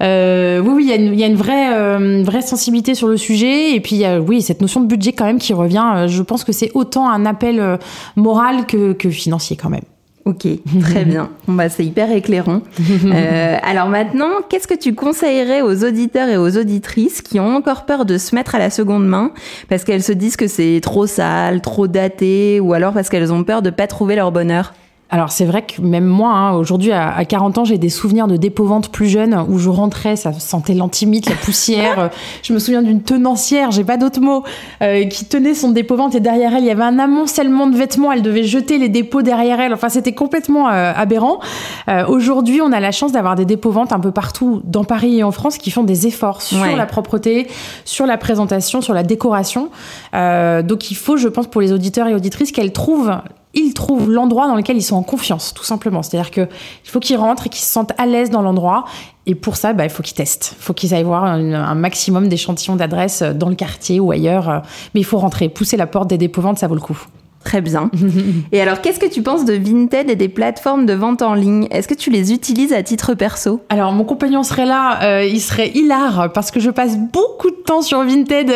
Euh, 0.01 0.59
oui, 0.59 0.71
oui, 0.75 0.83
il 0.85 0.89
y 0.89 0.93
a 0.93 0.95
une, 0.95 1.19
y 1.19 1.23
a 1.23 1.27
une 1.27 1.35
vraie, 1.35 1.73
euh, 1.73 2.23
vraie 2.23 2.41
sensibilité 2.41 2.95
sur 2.95 3.07
le 3.07 3.17
sujet, 3.17 3.75
et 3.75 3.79
puis 3.79 3.95
il 3.95 3.99
y 3.99 4.05
a, 4.05 4.19
oui, 4.19 4.41
cette 4.41 4.61
notion 4.61 4.81
de 4.81 4.87
budget 4.87 5.13
quand 5.13 5.25
même 5.25 5.39
qui 5.39 5.53
revient. 5.53 6.05
Je 6.07 6.21
pense 6.21 6.43
que 6.43 6.51
c'est 6.51 6.71
autant 6.73 7.09
un 7.09 7.25
appel 7.25 7.79
moral 8.15 8.65
que, 8.65 8.93
que 8.93 9.09
financier 9.09 9.55
quand 9.55 9.69
même. 9.69 9.81
Ok, 10.25 10.47
très 10.81 11.05
bien. 11.05 11.29
Bon, 11.47 11.53
bah, 11.53 11.69
c'est 11.69 11.85
hyper 11.85 12.11
éclairant. 12.11 12.61
Euh, 13.09 13.57
alors 13.63 13.87
maintenant, 13.87 14.29
qu'est-ce 14.49 14.67
que 14.67 14.77
tu 14.77 14.93
conseillerais 14.93 15.61
aux 15.61 15.83
auditeurs 15.83 16.29
et 16.29 16.37
aux 16.37 16.57
auditrices 16.57 17.21
qui 17.21 17.39
ont 17.39 17.55
encore 17.55 17.85
peur 17.85 18.05
de 18.05 18.17
se 18.17 18.35
mettre 18.35 18.55
à 18.55 18.59
la 18.59 18.69
seconde 18.69 19.07
main 19.07 19.31
parce 19.67 19.83
qu'elles 19.83 20.03
se 20.03 20.11
disent 20.11 20.35
que 20.35 20.47
c'est 20.47 20.79
trop 20.81 21.07
sale, 21.07 21.61
trop 21.61 21.87
daté, 21.87 22.59
ou 22.59 22.73
alors 22.73 22.93
parce 22.93 23.09
qu'elles 23.09 23.33
ont 23.33 23.43
peur 23.43 23.61
de 23.61 23.69
pas 23.69 23.87
trouver 23.87 24.15
leur 24.15 24.31
bonheur? 24.31 24.73
Alors 25.11 25.31
c'est 25.31 25.45
vrai 25.45 25.63
que 25.63 25.81
même 25.81 26.05
moi, 26.05 26.29
hein, 26.29 26.53
aujourd'hui 26.53 26.91
à, 26.91 27.25
40 27.25 27.57
ans, 27.57 27.65
j'ai 27.65 27.79
des 27.79 27.89
souvenirs 27.89 28.27
de 28.27 28.37
dépôt-vente 28.37 28.89
plus 28.89 29.07
jeune 29.07 29.43
où 29.49 29.57
je 29.57 29.69
rentrais, 29.69 30.15
ça 30.15 30.33
sentait 30.33 30.75
l'antimite, 30.75 31.27
la 31.27 31.35
poussière. 31.35 32.11
je 32.43 32.53
me 32.53 32.59
souviens 32.59 32.83
d'une 32.83 33.01
tenancière, 33.01 33.71
j'ai 33.71 33.83
pas 33.83 33.97
d'autres 33.97 34.21
mots, 34.21 34.43
euh, 34.83 35.05
qui 35.05 35.25
tenait 35.25 35.55
son 35.55 35.71
dépôt-vente 35.71 36.13
et 36.13 36.19
derrière 36.19 36.53
elle, 36.53 36.63
il 36.63 36.67
y 36.67 36.71
avait 36.71 36.83
un 36.83 36.99
amoncellement 36.99 37.65
de 37.65 37.75
vêtements. 37.75 38.11
Elle 38.11 38.21
devait 38.21 38.43
jeter 38.43 38.77
les 38.77 38.89
dépôts 38.89 39.23
derrière 39.23 39.59
elle. 39.59 39.73
Enfin, 39.73 39.89
c'était 39.89 40.13
complètement 40.13 40.69
euh, 40.69 40.93
aberrant. 40.95 41.39
Euh, 41.87 42.05
aujourd'hui, 42.05 42.61
on 42.61 42.71
a 42.71 42.79
la 42.79 42.91
chance 42.91 43.11
d'avoir 43.11 43.35
des 43.35 43.45
dépôts-ventes 43.45 43.91
un 43.91 43.99
peu 43.99 44.11
partout 44.11 44.61
dans 44.63 44.83
Paris 44.83 45.17
et 45.17 45.23
en 45.23 45.31
France 45.31 45.57
qui 45.57 45.71
font 45.71 45.83
des 45.83 46.05
efforts 46.05 46.43
sur 46.43 46.75
la 46.75 46.85
propreté, 46.85 47.47
sur 47.83 48.05
la 48.05 48.17
présentation, 48.17 48.81
sur 48.81 48.93
la 48.93 49.01
décoration. 49.01 49.69
donc 50.13 50.91
il 50.91 50.95
faut, 50.95 51.17
je 51.17 51.27
pense, 51.27 51.47
pour 51.47 51.61
les 51.61 51.73
auditeurs 51.73 52.07
et 52.07 52.13
auditrices, 52.13 52.51
qu'elles 52.51 52.73
trouvent 52.73 53.11
ils 53.53 53.73
trouvent 53.73 54.11
l'endroit 54.11 54.47
dans 54.47 54.55
lequel 54.55 54.77
ils 54.77 54.83
sont 54.83 54.95
en 54.95 55.03
confiance, 55.03 55.53
tout 55.53 55.63
simplement. 55.63 56.03
C'est-à-dire 56.03 56.31
qu'il 56.31 56.47
faut 56.83 56.99
qu'ils 56.99 57.17
rentrent 57.17 57.47
et 57.47 57.49
qu'ils 57.49 57.63
se 57.63 57.71
sentent 57.71 57.93
à 57.97 58.05
l'aise 58.05 58.29
dans 58.29 58.41
l'endroit. 58.41 58.85
Et 59.25 59.35
pour 59.35 59.55
ça, 59.55 59.73
bah, 59.73 59.83
il 59.83 59.89
faut 59.89 60.03
qu'ils 60.03 60.15
testent. 60.15 60.55
Il 60.59 60.63
faut 60.63 60.73
qu'ils 60.73 60.93
aillent 60.93 61.03
voir 61.03 61.23
un, 61.23 61.75
maximum 61.75 62.29
d'échantillons 62.29 62.75
d'adresses 62.75 63.23
dans 63.23 63.49
le 63.49 63.55
quartier 63.55 63.99
ou 63.99 64.11
ailleurs. 64.11 64.63
Mais 64.93 65.01
il 65.01 65.05
faut 65.05 65.17
rentrer, 65.17 65.49
pousser 65.49 65.77
la 65.77 65.87
porte 65.87 66.07
des 66.09 66.17
dépôts-ventes, 66.17 66.59
ça 66.59 66.67
vaut 66.67 66.75
le 66.75 66.81
coup. 66.81 67.05
Très 67.43 67.61
bien. 67.61 67.89
et 68.51 68.61
alors, 68.61 68.81
qu'est-ce 68.81 68.99
que 68.99 69.05
tu 69.05 69.21
penses 69.21 69.45
de 69.45 69.53
Vinted 69.53 70.09
et 70.09 70.15
des 70.15 70.29
plateformes 70.29 70.85
de 70.85 70.93
vente 70.93 71.21
en 71.21 71.33
ligne? 71.33 71.67
Est-ce 71.71 71.87
que 71.87 71.93
tu 71.93 72.09
les 72.09 72.33
utilises 72.33 72.73
à 72.73 72.83
titre 72.83 73.13
perso? 73.13 73.61
Alors, 73.69 73.91
mon 73.93 74.03
compagnon 74.03 74.43
serait 74.43 74.65
là, 74.65 75.01
euh, 75.03 75.23
il 75.23 75.39
serait 75.39 75.69
hilar 75.69 76.31
parce 76.33 76.51
que 76.51 76.59
je 76.59 76.69
passe 76.69 76.97
beaucoup 76.97 77.49
de 77.49 77.55
temps 77.65 77.81
sur 77.81 78.03
Vinted, 78.03 78.51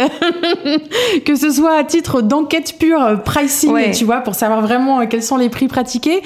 que 1.25 1.35
ce 1.35 1.49
soit 1.49 1.77
à 1.77 1.83
titre 1.83 2.21
d'enquête 2.21 2.75
pure, 2.77 3.21
pricing, 3.23 3.91
tu 3.93 4.05
vois, 4.05 4.17
pour 4.17 4.35
savoir 4.35 4.61
vraiment 4.61 5.01
euh, 5.01 5.05
quels 5.09 5.23
sont 5.23 5.37
les 5.37 5.49
prix 5.49 5.67
pratiqués, 5.67 6.21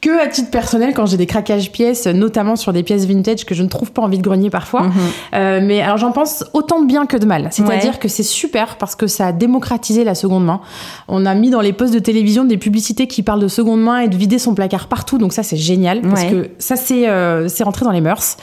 que 0.00 0.22
à 0.22 0.28
titre 0.28 0.50
personnel 0.50 0.94
quand 0.94 1.06
j'ai 1.06 1.16
des 1.16 1.26
craquages 1.26 1.70
pièces, 1.70 2.06
notamment 2.06 2.56
sur 2.56 2.72
des 2.72 2.82
pièces 2.82 3.04
vintage 3.06 3.44
que 3.44 3.54
je 3.54 3.62
ne 3.62 3.68
trouve 3.68 3.92
pas 3.92 4.02
envie 4.02 4.18
de 4.18 4.22
grenier 4.22 4.50
parfois. 4.50 4.82
Mhm. 4.82 4.92
Euh, 5.34 5.60
mais 5.62 5.82
alors 5.82 5.98
j'en 5.98 6.12
pense 6.12 6.44
autant 6.52 6.80
de 6.80 6.86
bien 6.86 7.06
que 7.06 7.16
de 7.16 7.26
mal. 7.26 7.48
C'est-à-dire 7.50 7.98
que 7.98 8.08
c'est 8.08 8.22
super 8.22 8.76
parce 8.76 8.94
que 8.94 9.06
ça 9.06 9.26
a 9.26 9.32
démocratisé 9.32 10.04
la 10.04 10.14
seconde 10.14 10.44
main. 10.44 10.60
On 11.08 11.26
a 11.26 11.34
mis 11.34 11.50
dans 11.50 11.60
les 11.60 11.72
postes 11.72 11.92
de 11.92 11.98
télévision 11.98 12.44
des 12.44 12.56
publicités 12.56 13.06
qui 13.06 13.22
parlent 13.22 13.40
de 13.40 13.48
seconde 13.48 13.82
main 13.82 14.00
et 14.00 14.08
de 14.08 14.16
vider 14.16 14.38
son 14.38 14.54
placard 14.54 14.88
partout. 14.88 15.18
Donc 15.18 15.32
ça 15.32 15.42
c'est 15.42 15.56
génial 15.56 16.00
parce 16.00 16.24
que 16.24 16.50
ça 16.58 16.76
c'est 16.76 17.08
euh, 17.08 17.48
c'est 17.48 17.64
rentré 17.64 17.84
dans 17.84 17.90
les 17.90 18.00
mœurs. 18.00 18.36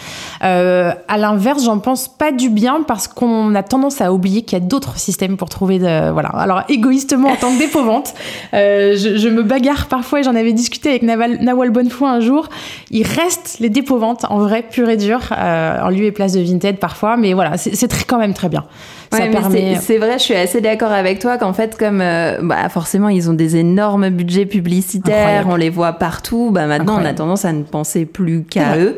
Euh, 0.43 0.91
à 1.07 1.17
l'inverse, 1.17 1.63
j'en 1.63 1.79
pense 1.79 2.07
pas 2.07 2.31
du 2.31 2.49
bien 2.49 2.83
parce 2.87 3.07
qu'on 3.07 3.55
a 3.55 3.63
tendance 3.63 4.01
à 4.01 4.13
oublier 4.13 4.43
qu'il 4.43 4.59
y 4.59 4.61
a 4.61 4.65
d'autres 4.65 4.97
systèmes 4.97 5.37
pour 5.37 5.49
trouver 5.49 5.79
de 5.79 6.11
voilà. 6.11 6.29
Alors 6.29 6.63
égoïstement 6.69 7.29
en 7.29 7.35
tant 7.35 7.53
que 7.53 7.59
dépôt-vente, 7.59 8.13
euh, 8.53 8.95
je, 8.95 9.17
je, 9.17 9.29
me 9.29 9.43
bagarre 9.43 9.87
parfois 9.87 10.19
et 10.19 10.23
j'en 10.23 10.35
avais 10.35 10.53
discuté 10.53 10.89
avec 10.89 11.03
Naval 11.03 11.39
Nawal 11.47 11.71
Bonnefoy 11.71 12.07
un 12.07 12.19
jour. 12.19 12.49
Il 12.91 13.05
reste 13.05 13.57
les 13.59 13.69
dépôts-ventes 13.69 14.25
en 14.29 14.39
vrai 14.39 14.63
pur 14.63 14.89
et 14.89 14.97
dur, 14.97 15.19
euh, 15.31 15.81
en 15.81 15.89
lieu 15.89 16.03
et 16.03 16.11
place 16.11 16.33
de 16.33 16.41
Vinted 16.41 16.77
parfois, 16.77 17.17
mais 17.17 17.33
voilà, 17.33 17.57
c'est 17.57 18.05
quand 18.05 18.19
même 18.19 18.33
très 18.33 18.49
bien. 18.49 18.65
C'est 19.11 19.97
vrai, 19.97 20.13
je 20.17 20.23
suis 20.23 20.33
assez 20.33 20.61
d'accord 20.61 20.91
avec 20.91 21.19
toi 21.19 21.37
qu'en 21.37 21.53
fait, 21.53 21.77
comme 21.77 22.01
euh, 22.01 22.39
bah, 22.41 22.69
forcément 22.69 23.09
ils 23.09 23.29
ont 23.29 23.33
des 23.33 23.55
énormes 23.55 24.09
budgets 24.09 24.45
publicitaires, 24.45 25.45
on 25.49 25.55
les 25.55 25.69
voit 25.69 25.93
partout. 25.93 26.51
Bah 26.51 26.65
maintenant, 26.67 26.99
on 27.01 27.05
a 27.05 27.13
tendance 27.13 27.45
à 27.45 27.53
ne 27.53 27.63
penser 27.63 28.05
plus 28.05 28.43
qu'à 28.43 28.77
eux. 28.77 28.97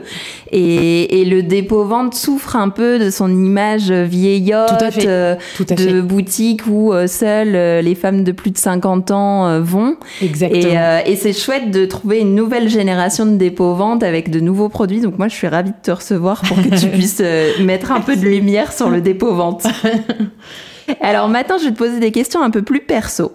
Et, 0.52 1.22
et, 1.22 1.26
le 1.26 1.44
dépôt 1.44 1.84
vente 1.84 2.16
souffre 2.16 2.56
un 2.56 2.70
peu 2.70 2.98
de 2.98 3.10
son 3.12 3.30
image 3.30 3.92
vieillotte, 3.92 4.84
euh, 5.06 5.36
de 5.60 6.02
boutique 6.02 6.62
où 6.68 6.92
euh, 6.92 7.06
seules 7.08 7.84
les 7.84 7.96
femmes 7.96 8.24
de 8.24 8.32
plus 8.32 8.52
de 8.52 8.58
50 8.58 9.12
ans 9.12 9.62
vont. 9.62 9.96
Exactement. 10.22 11.00
Et, 11.06 11.12
et 11.12 11.16
c'est 11.16 11.34
chouette 11.34 11.72
de 11.72 11.86
trouver 11.86 12.20
une 12.20 12.36
nouvelle 12.36 12.70
génération 12.70 13.26
de 13.26 13.36
dépôt 13.36 13.76
vente 13.76 14.04
avec 14.04 14.32
de 14.32 14.40
nouveaux 14.40 14.70
produits. 14.70 15.02
Donc 15.02 15.18
moi, 15.18 15.28
je 15.28 15.36
suis 15.36 15.48
ravie 15.48 15.72
de 15.72 15.84
te 15.84 15.92
recevoir 15.92 16.42
pour 16.42 16.58
que 16.58 16.80
tu 16.80 16.88
puisses 16.92 17.22
mettre 17.62 17.92
un 17.92 18.02
peu 18.02 18.16
de 18.16 18.26
lumière 18.26 18.74
sur 18.74 18.90
le 18.90 19.02
dépôt 19.02 19.34
vente. 19.36 19.68
Alors 21.02 21.28
maintenant, 21.30 21.58
je 21.58 21.66
vais 21.66 21.72
te 21.72 21.78
poser 21.78 22.00
des 22.00 22.12
questions 22.12 22.42
un 22.42 22.50
peu 22.50 22.62
plus 22.62 22.82
perso. 22.82 23.34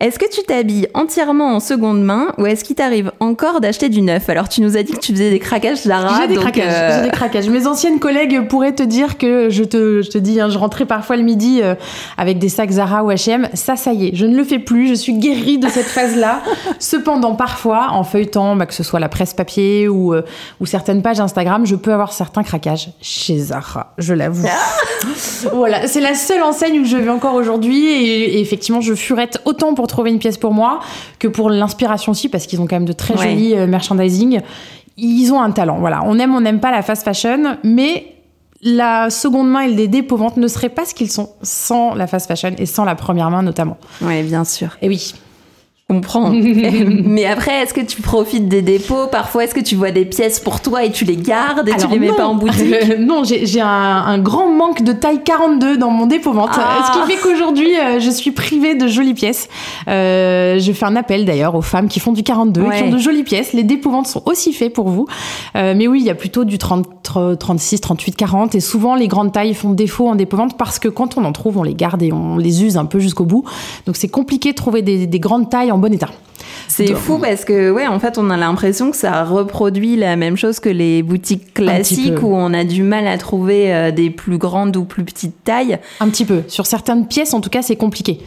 Est-ce 0.00 0.20
que 0.20 0.30
tu 0.30 0.42
t'habilles 0.44 0.86
entièrement 0.94 1.56
en 1.56 1.60
seconde 1.60 2.04
main 2.04 2.28
ou 2.38 2.46
est-ce 2.46 2.62
qu'il 2.62 2.76
t'arrive 2.76 3.10
encore 3.18 3.60
d'acheter 3.60 3.88
du 3.88 4.00
neuf? 4.00 4.28
Alors 4.28 4.48
tu 4.48 4.60
nous 4.60 4.76
as 4.76 4.84
dit 4.84 4.92
que 4.92 5.00
tu 5.00 5.10
faisais 5.10 5.30
des 5.30 5.40
craquages, 5.40 5.84
Lara. 5.86 6.20
J'ai 6.20 6.28
des 6.28 6.36
craquages. 6.36 6.72
Euh, 6.72 7.02
des 7.02 7.10
craquages. 7.10 7.48
Mes 7.48 7.66
anciennes 7.66 7.98
collègues 7.98 8.46
pourraient 8.46 8.74
te 8.76 8.84
dire 8.84 9.18
que 9.18 9.50
je 9.50 9.64
te, 9.64 10.02
je 10.02 10.08
te 10.08 10.18
dis, 10.18 10.40
hein, 10.40 10.50
je 10.50 10.58
rentrais 10.58 10.86
parfois 10.86 11.16
le 11.16 11.24
midi 11.24 11.60
euh, 11.62 11.74
avec 12.16 12.38
des 12.38 12.48
sacs 12.48 12.70
Zara 12.70 13.02
ou 13.02 13.10
H&M. 13.10 13.48
Ça, 13.54 13.74
ça 13.74 13.92
y 13.92 14.06
est, 14.06 14.10
je 14.14 14.24
ne 14.24 14.36
le 14.36 14.44
fais 14.44 14.60
plus. 14.60 14.86
Je 14.86 14.94
suis 14.94 15.14
guérie 15.14 15.58
de 15.58 15.68
cette 15.68 15.86
phase-là. 15.86 16.42
Cependant, 16.78 17.34
parfois, 17.34 17.88
en 17.90 18.04
feuilletant, 18.04 18.54
bah, 18.54 18.66
que 18.66 18.74
ce 18.74 18.84
soit 18.84 19.00
la 19.00 19.08
presse 19.08 19.34
papier 19.34 19.88
ou, 19.88 20.14
euh, 20.14 20.22
ou 20.60 20.66
certaines 20.66 21.02
pages 21.02 21.18
Instagram, 21.18 21.66
je 21.66 21.74
peux 21.74 21.92
avoir 21.92 22.12
certains 22.12 22.44
craquages 22.44 22.90
chez 23.02 23.36
Zara. 23.36 23.94
Je 23.98 24.14
l'avoue. 24.14 24.46
voilà, 25.52 25.88
c'est 25.88 26.00
la 26.00 26.14
seule 26.14 26.44
enseigne 26.44 26.78
où 26.78 26.84
je 26.84 26.96
vais 26.96 27.10
encore 27.10 27.34
aujourd'hui 27.34 27.84
et, 27.84 28.36
et 28.36 28.40
effectivement, 28.40 28.80
je 28.80 28.94
furette 28.94 29.40
autant 29.44 29.74
pour 29.74 29.87
trouver 29.88 30.10
une 30.10 30.18
pièce 30.18 30.38
pour 30.38 30.52
moi 30.52 30.80
que 31.18 31.26
pour 31.28 31.50
l'inspiration 31.50 32.12
aussi, 32.12 32.28
parce 32.28 32.46
qu'ils 32.46 32.60
ont 32.60 32.66
quand 32.66 32.76
même 32.76 32.84
de 32.84 32.92
très 32.92 33.16
jolis 33.16 33.54
euh, 33.54 33.66
merchandising. 33.66 34.40
Ils 34.96 35.32
ont 35.32 35.40
un 35.40 35.50
talent, 35.50 35.78
voilà. 35.78 36.02
On 36.04 36.18
aime, 36.18 36.34
on 36.34 36.40
n'aime 36.40 36.60
pas 36.60 36.70
la 36.70 36.82
fast 36.82 37.04
fashion, 37.04 37.56
mais 37.62 38.14
la 38.62 39.10
seconde 39.10 39.48
main 39.50 39.60
et 39.60 39.68
les 39.68 39.88
dépôts 39.88 40.18
ne 40.36 40.48
seraient 40.48 40.68
pas 40.68 40.84
ce 40.84 40.94
qu'ils 40.94 41.10
sont 41.10 41.30
sans 41.42 41.94
la 41.94 42.06
fast 42.06 42.26
fashion 42.26 42.52
et 42.58 42.66
sans 42.66 42.84
la 42.84 42.94
première 42.94 43.30
main 43.30 43.42
notamment. 43.42 43.76
Oui, 44.00 44.22
bien 44.22 44.44
sûr. 44.44 44.76
Et 44.82 44.88
oui 44.88 45.14
comprends. 45.88 46.30
mais 46.32 47.24
après, 47.24 47.62
est-ce 47.62 47.72
que 47.72 47.80
tu 47.80 48.02
profites 48.02 48.46
des 48.46 48.60
dépôts 48.60 49.06
Parfois, 49.10 49.44
est-ce 49.44 49.54
que 49.54 49.60
tu 49.60 49.74
vois 49.74 49.90
des 49.90 50.04
pièces 50.04 50.38
pour 50.38 50.60
toi 50.60 50.84
et 50.84 50.92
tu 50.92 51.06
les 51.06 51.16
gardes 51.16 51.66
et 51.68 51.76
tu 51.76 51.88
les 51.88 51.98
mets 51.98 52.12
pas 52.12 52.26
en 52.26 52.34
boutique 52.34 52.74
Non, 52.98 53.22
j'ai 53.24 53.60
un, 53.60 53.66
un, 53.66 54.18
grand 54.18 54.50
manque 54.50 54.82
de 54.82 54.92
taille 54.92 55.22
42 55.24 55.78
dans 55.78 55.90
mon 55.90 56.06
dépôt 56.06 56.32
vente. 56.32 56.50
Ah. 56.52 56.84
Ce 56.86 56.98
qui 56.98 57.12
fait 57.12 57.22
qu'aujourd'hui, 57.22 57.70
euh, 57.78 58.00
je 58.00 58.10
suis 58.10 58.32
privée 58.32 58.74
de 58.74 58.86
jolies 58.86 59.14
pièces. 59.14 59.48
Euh, 59.88 60.58
je 60.58 60.72
fais 60.72 60.84
un 60.84 60.94
appel 60.94 61.24
d'ailleurs 61.24 61.54
aux 61.54 61.62
femmes 61.62 61.88
qui 61.88 62.00
font 62.00 62.12
du 62.12 62.22
42 62.22 62.60
et 62.60 62.76
qui 62.76 62.82
ont 62.82 62.90
de 62.90 62.98
jolies 62.98 63.24
pièces. 63.24 63.54
Les 63.54 63.64
dépôts 63.64 63.90
ventes 63.90 64.08
sont 64.08 64.22
aussi 64.26 64.52
faits 64.52 64.74
pour 64.74 64.90
vous. 64.90 65.06
Euh, 65.56 65.72
mais 65.74 65.88
oui, 65.88 66.00
il 66.00 66.06
y 66.06 66.10
a 66.10 66.14
plutôt 66.14 66.44
du 66.44 66.58
30, 66.58 66.86
36, 67.38 67.80
38, 67.80 68.14
40 68.14 68.54
et 68.54 68.60
souvent 68.60 68.94
les 68.94 69.08
grandes 69.08 69.32
tailles 69.32 69.54
font 69.54 69.70
défaut 69.70 70.08
en 70.08 70.16
dépôt 70.16 70.36
vente 70.36 70.58
parce 70.58 70.78
que 70.78 70.88
quand 70.88 71.16
on 71.16 71.24
en 71.24 71.32
trouve, 71.32 71.56
on 71.56 71.62
les 71.62 71.74
garde 71.74 72.02
et 72.02 72.12
on 72.12 72.36
les 72.36 72.62
use 72.62 72.76
un 72.76 72.84
peu 72.84 72.98
jusqu'au 72.98 73.24
bout. 73.24 73.44
Donc 73.86 73.96
c'est 73.96 74.08
compliqué 74.08 74.50
de 74.50 74.56
trouver 74.56 74.82
des, 74.82 75.06
des 75.06 75.20
grandes 75.20 75.48
tailles 75.48 75.72
en 75.72 75.77
bon 75.78 75.92
état. 75.92 76.08
C'est 76.68 76.94
fou 76.94 77.18
parce 77.18 77.44
que, 77.44 77.70
ouais, 77.70 77.86
en 77.86 77.98
fait, 77.98 78.18
on 78.18 78.30
a 78.30 78.36
l'impression 78.36 78.90
que 78.90 78.96
ça 78.96 79.24
reproduit 79.24 79.96
la 79.96 80.16
même 80.16 80.36
chose 80.36 80.60
que 80.60 80.68
les 80.68 81.02
boutiques 81.02 81.54
classiques 81.54 82.22
où 82.22 82.34
on 82.34 82.52
a 82.52 82.64
du 82.64 82.82
mal 82.82 83.06
à 83.06 83.18
trouver 83.18 83.74
euh, 83.74 83.90
des 83.90 84.10
plus 84.10 84.38
grandes 84.38 84.76
ou 84.76 84.84
plus 84.84 85.04
petites 85.04 85.42
tailles. 85.44 85.78
Un 86.00 86.08
petit 86.08 86.24
peu. 86.24 86.42
Sur 86.46 86.66
certaines 86.66 87.06
pièces, 87.06 87.34
en 87.34 87.40
tout 87.40 87.50
cas, 87.50 87.62
c'est 87.62 87.76
compliqué. 87.76 88.20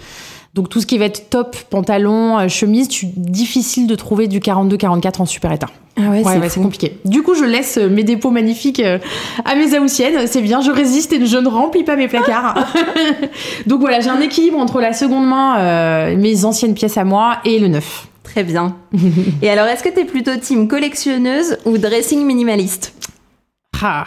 Donc 0.53 0.67
tout 0.67 0.81
ce 0.81 0.85
qui 0.85 0.97
va 0.97 1.05
être 1.05 1.29
top, 1.29 1.55
pantalon, 1.69 2.37
euh, 2.37 2.47
chemise, 2.49 2.89
tu, 2.89 3.05
difficile 3.15 3.87
de 3.87 3.95
trouver 3.95 4.27
du 4.27 4.39
42-44 4.39 5.21
en 5.21 5.25
super 5.25 5.51
état. 5.53 5.67
Ah 5.97 6.09
ouais, 6.09 6.23
c'est 6.49 6.61
compliqué. 6.61 6.97
Du 7.05 7.21
coup, 7.21 7.35
je 7.35 7.45
laisse 7.45 7.77
euh, 7.77 7.89
mes 7.89 8.03
dépôts 8.03 8.31
magnifiques 8.31 8.81
à 8.81 9.55
mes 9.55 9.77
aoussiennes. 9.77 10.27
C'est 10.27 10.41
bien, 10.41 10.61
je 10.61 10.71
résiste 10.71 11.13
et 11.13 11.25
je 11.25 11.37
ne 11.37 11.47
remplis 11.47 11.83
pas 11.83 11.95
mes 11.95 12.07
placards. 12.07 12.67
Donc 13.65 13.79
voilà, 13.79 14.01
j'ai 14.01 14.09
un 14.09 14.19
équilibre 14.19 14.57
entre 14.57 14.81
la 14.81 14.93
seconde 14.93 15.27
main, 15.27 16.15
mes 16.15 16.43
anciennes 16.45 16.73
pièces 16.73 16.97
à 16.97 17.03
moi, 17.03 17.37
et 17.45 17.59
le 17.59 17.67
neuf. 17.67 18.07
Très 18.23 18.43
bien. 18.43 18.77
Et 19.41 19.49
alors, 19.49 19.65
est-ce 19.67 19.83
que 19.83 19.89
tu 19.89 19.99
es 19.99 20.05
plutôt 20.05 20.35
team 20.37 20.67
collectionneuse 20.67 21.57
ou 21.65 21.77
dressing 21.77 22.25
minimaliste? 22.25 22.93
Ah, 23.81 24.05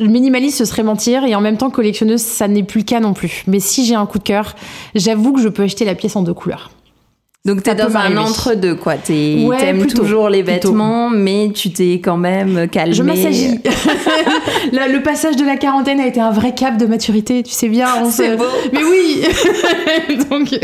minimaliste, 0.00 0.58
ce 0.58 0.64
serait 0.64 0.82
mentir, 0.82 1.24
et 1.24 1.34
en 1.34 1.40
même 1.40 1.56
temps, 1.56 1.70
collectionneuse, 1.70 2.20
ça 2.20 2.48
n'est 2.48 2.62
plus 2.62 2.80
le 2.80 2.84
cas 2.84 3.00
non 3.00 3.12
plus. 3.12 3.44
Mais 3.46 3.60
si 3.60 3.84
j'ai 3.84 3.94
un 3.94 4.06
coup 4.06 4.18
de 4.18 4.24
cœur, 4.24 4.54
j'avoue 4.94 5.32
que 5.32 5.40
je 5.40 5.48
peux 5.48 5.62
acheter 5.62 5.84
la 5.84 5.94
pièce 5.94 6.16
en 6.16 6.22
deux 6.22 6.34
couleurs. 6.34 6.70
Donc 7.46 7.62
t'es 7.62 7.74
dans 7.74 7.96
un 7.96 8.18
entre-deux, 8.18 8.74
quoi. 8.74 8.96
T'aimes 8.96 9.86
toujours 9.86 10.28
les 10.28 10.42
vêtements, 10.42 11.08
mais 11.08 11.50
tu 11.54 11.72
t'es 11.72 11.94
quand 11.94 12.18
même 12.18 12.68
calmé. 12.68 12.92
Je 12.94 13.02
m'assagis. 13.02 13.60
le 14.72 15.02
passage 15.02 15.36
de 15.36 15.44
la 15.44 15.56
quarantaine 15.56 16.00
a 16.00 16.06
été 16.06 16.20
un 16.20 16.32
vrai 16.32 16.54
cap 16.54 16.76
de 16.76 16.84
maturité, 16.84 17.42
tu 17.42 17.52
sais 17.52 17.68
bien. 17.68 17.88
C'est 18.10 18.36
beau. 18.36 18.44
Mais 18.74 18.84
oui. 18.84 19.22
Donc, 20.30 20.54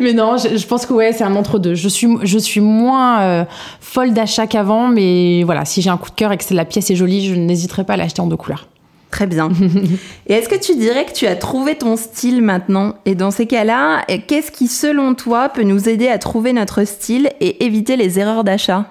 mais 0.00 0.12
non, 0.12 0.36
je, 0.36 0.64
pense 0.66 0.86
que 0.86 0.92
ouais, 0.92 1.12
c'est 1.12 1.24
un 1.24 1.34
entre-deux. 1.34 1.74
Je 1.74 1.88
suis, 1.88 2.08
je 2.22 2.38
suis 2.38 2.60
moins 2.60 3.22
euh, 3.22 3.44
folle 3.80 4.12
d'achat 4.12 4.46
qu'avant, 4.46 4.88
mais 4.88 5.42
voilà, 5.42 5.64
si 5.64 5.82
j'ai 5.82 5.90
un 5.90 5.96
coup 5.96 6.10
de 6.10 6.14
cœur 6.14 6.30
et 6.32 6.36
que 6.36 6.54
la 6.54 6.64
pièce 6.64 6.90
est 6.90 6.96
jolie, 6.96 7.26
je 7.26 7.34
n'hésiterai 7.34 7.84
pas 7.84 7.94
à 7.94 7.96
l'acheter 7.96 8.20
en 8.20 8.26
deux 8.26 8.36
couleurs. 8.36 8.66
Très 9.12 9.26
bien. 9.26 9.50
Et 10.26 10.32
est-ce 10.32 10.48
que 10.48 10.58
tu 10.58 10.74
dirais 10.74 11.04
que 11.04 11.12
tu 11.12 11.26
as 11.26 11.36
trouvé 11.36 11.76
ton 11.76 11.96
style 11.96 12.40
maintenant? 12.42 12.94
Et 13.04 13.14
dans 13.14 13.30
ces 13.30 13.46
cas-là, 13.46 14.04
qu'est-ce 14.26 14.50
qui, 14.50 14.66
selon 14.66 15.14
toi, 15.14 15.50
peut 15.50 15.62
nous 15.62 15.88
aider 15.88 16.08
à 16.08 16.18
trouver 16.18 16.54
notre 16.54 16.84
style 16.84 17.30
et 17.40 17.64
éviter 17.64 17.96
les 17.96 18.18
erreurs 18.18 18.42
d'achat? 18.42 18.86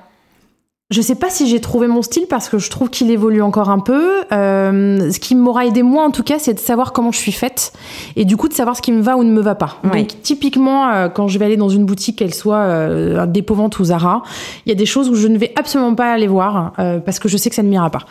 Je 0.91 1.01
sais 1.01 1.15
pas 1.15 1.29
si 1.29 1.47
j'ai 1.47 1.61
trouvé 1.61 1.87
mon 1.87 2.01
style 2.01 2.25
parce 2.29 2.49
que 2.49 2.59
je 2.59 2.69
trouve 2.69 2.89
qu'il 2.89 3.09
évolue 3.11 3.41
encore 3.41 3.69
un 3.69 3.79
peu. 3.79 4.23
Euh, 4.33 5.09
ce 5.09 5.19
qui 5.19 5.35
m'aura 5.35 5.65
aidé 5.65 5.83
moi 5.83 6.03
en 6.03 6.11
tout 6.11 6.21
cas, 6.23 6.37
c'est 6.37 6.53
de 6.53 6.59
savoir 6.59 6.91
comment 6.91 7.13
je 7.13 7.17
suis 7.17 7.31
faite 7.31 7.71
et 8.17 8.25
du 8.25 8.35
coup 8.35 8.49
de 8.49 8.53
savoir 8.53 8.75
ce 8.75 8.81
qui 8.81 8.91
me 8.91 9.01
va 9.01 9.15
ou 9.15 9.23
ne 9.23 9.31
me 9.31 9.41
va 9.41 9.55
pas. 9.55 9.77
Donc 9.83 10.21
typiquement, 10.21 10.89
euh, 10.89 11.07
quand 11.07 11.29
je 11.29 11.39
vais 11.39 11.45
aller 11.45 11.57
dans 11.57 11.69
une 11.69 11.85
boutique, 11.85 12.17
qu'elle 12.17 12.33
soit 12.33 12.57
euh, 12.57 13.25
vente 13.51 13.79
ou 13.79 13.85
Zara, 13.85 14.23
il 14.65 14.69
y 14.69 14.71
a 14.71 14.75
des 14.75 14.85
choses 14.85 15.09
où 15.09 15.15
je 15.15 15.27
ne 15.27 15.37
vais 15.37 15.53
absolument 15.57 15.95
pas 15.95 16.11
aller 16.11 16.27
voir 16.27 16.73
euh, 16.79 16.99
parce 16.99 17.19
que 17.19 17.29
je 17.29 17.37
sais 17.37 17.49
que 17.49 17.55
ça 17.55 17.63
ne 17.63 17.69
m'ira 17.69 17.89
pas. 17.89 18.01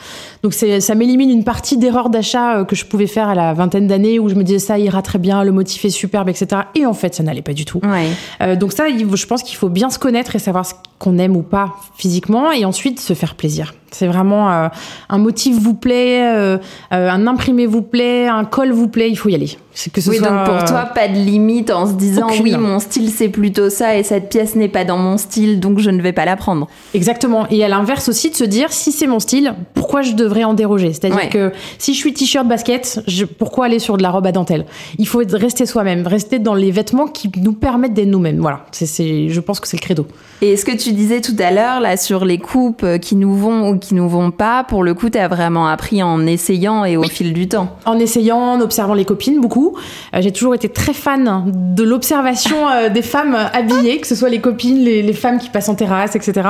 Donc 0.42 0.54
ça 0.54 0.94
m'élimine 0.94 1.30
une 1.30 1.44
partie 1.44 1.76
d'erreurs 1.76 2.08
d'achat 2.08 2.64
que 2.64 2.76
je 2.76 2.86
pouvais 2.86 3.06
faire 3.06 3.28
à 3.28 3.34
la 3.34 3.52
vingtaine 3.52 3.86
d'années 3.86 4.18
où 4.18 4.28
je 4.28 4.34
me 4.34 4.42
disais 4.42 4.58
ça 4.58 4.78
ira 4.78 5.02
très 5.02 5.18
bien, 5.18 5.44
le 5.44 5.52
motif 5.52 5.84
est 5.84 5.90
superbe, 5.90 6.28
etc. 6.30 6.62
Et 6.74 6.86
en 6.86 6.94
fait, 6.94 7.14
ça 7.14 7.22
n'allait 7.22 7.42
pas 7.42 7.52
du 7.52 7.64
tout. 7.64 7.80
Ouais. 7.84 8.56
donc 8.56 8.72
ça, 8.72 8.84
je 8.88 9.26
pense 9.26 9.42
qu'il 9.42 9.56
faut 9.56 9.68
bien 9.68 9.90
se 9.90 9.98
connaître 9.98 10.34
et 10.36 10.38
savoir 10.38 10.64
ce 10.64 10.74
qu'on 10.98 11.18
aime 11.18 11.36
ou 11.36 11.42
pas 11.42 11.74
physiquement 11.96 12.52
et 12.52 12.64
ensuite 12.70 13.00
se 13.00 13.14
faire 13.14 13.34
plaisir. 13.34 13.74
C'est 13.92 14.06
vraiment 14.06 14.50
euh, 14.50 14.68
un 15.08 15.18
motif 15.18 15.56
vous 15.58 15.74
plaît, 15.74 16.22
euh, 16.34 16.58
euh, 16.92 17.10
un 17.10 17.26
imprimé 17.26 17.66
vous 17.66 17.82
plaît, 17.82 18.28
un 18.28 18.44
col 18.44 18.70
vous 18.70 18.88
plaît, 18.88 19.10
il 19.10 19.16
faut 19.16 19.28
y 19.28 19.34
aller. 19.34 19.56
Que 19.92 20.00
ce 20.00 20.10
oui, 20.10 20.18
soit, 20.18 20.28
donc 20.28 20.44
pour 20.44 20.64
toi, 20.64 20.90
pas 20.94 21.08
de 21.08 21.14
limite 21.14 21.70
en 21.70 21.86
se 21.86 21.92
disant 21.92 22.26
aucune. 22.26 22.42
oui, 22.42 22.56
mon 22.56 22.80
style 22.80 23.08
c'est 23.10 23.28
plutôt 23.28 23.70
ça 23.70 23.96
et 23.96 24.02
cette 24.02 24.28
pièce 24.28 24.54
n'est 24.54 24.68
pas 24.68 24.84
dans 24.84 24.98
mon 24.98 25.16
style, 25.16 25.58
donc 25.58 25.78
je 25.78 25.90
ne 25.90 26.02
vais 26.02 26.12
pas 26.12 26.24
la 26.24 26.36
prendre. 26.36 26.68
Exactement. 26.92 27.46
Et 27.50 27.64
à 27.64 27.68
l'inverse 27.68 28.08
aussi 28.08 28.30
de 28.30 28.34
se 28.34 28.44
dire 28.44 28.72
si 28.72 28.92
c'est 28.92 29.06
mon 29.06 29.20
style, 29.20 29.54
pourquoi 29.74 30.02
je 30.02 30.12
devrais 30.12 30.44
en 30.44 30.54
déroger? 30.54 30.92
C'est-à-dire 30.92 31.16
ouais. 31.16 31.28
que 31.28 31.52
si 31.78 31.94
je 31.94 31.98
suis 31.98 32.12
t-shirt 32.12 32.46
basket, 32.46 33.00
je, 33.06 33.24
pourquoi 33.24 33.66
aller 33.66 33.78
sur 33.78 33.96
de 33.96 34.02
la 34.02 34.10
robe 34.10 34.26
à 34.26 34.32
dentelle? 34.32 34.66
Il 34.98 35.06
faut 35.06 35.22
rester 35.32 35.66
soi-même, 35.66 36.06
rester 36.06 36.38
dans 36.38 36.54
les 36.54 36.72
vêtements 36.72 37.06
qui 37.06 37.30
nous 37.40 37.54
permettent 37.54 37.94
d'être 37.94 38.08
nous-mêmes. 38.08 38.40
Voilà. 38.40 38.66
C'est, 38.72 39.28
je 39.28 39.40
pense 39.40 39.60
que 39.60 39.68
c'est 39.68 39.78
le 39.78 39.82
credo. 39.82 40.06
Et 40.42 40.56
ce 40.56 40.64
que 40.64 40.76
tu 40.76 40.92
disais 40.92 41.20
tout 41.20 41.36
à 41.38 41.50
l'heure 41.50 41.80
là 41.80 41.96
sur 41.96 42.24
les 42.24 42.38
coupes 42.38 42.84
qui 43.00 43.14
nous 43.14 43.34
vont 43.34 43.70
ou 43.70 43.78
qui 43.80 43.94
nous 43.94 44.08
vont 44.08 44.30
pas, 44.30 44.64
pour 44.64 44.82
le 44.84 44.94
coup, 44.94 45.10
tu 45.10 45.18
as 45.18 45.28
vraiment 45.28 45.66
appris 45.66 46.02
en 46.02 46.26
essayant 46.26 46.84
et 46.84 46.96
au 46.96 47.02
oui. 47.02 47.08
fil 47.08 47.32
du 47.32 47.48
temps. 47.48 47.76
En 47.84 47.98
essayant, 47.98 48.38
en 48.38 48.60
observant 48.60 48.94
les 48.94 49.04
copines 49.04 49.40
beaucoup. 49.40 49.76
Euh, 50.14 50.20
j'ai 50.20 50.32
toujours 50.32 50.54
été 50.54 50.68
très 50.68 50.92
fan 50.92 51.50
de 51.74 51.82
l'observation 51.82 52.56
euh, 52.68 52.88
des 52.88 53.02
femmes 53.02 53.36
habillées, 53.52 53.98
que 53.98 54.06
ce 54.06 54.14
soit 54.14 54.28
les 54.28 54.40
copines, 54.40 54.78
les, 54.78 55.02
les, 55.02 55.12
femmes 55.12 55.38
qui 55.38 55.48
passent 55.48 55.68
en 55.68 55.74
terrasse, 55.74 56.14
etc. 56.14 56.48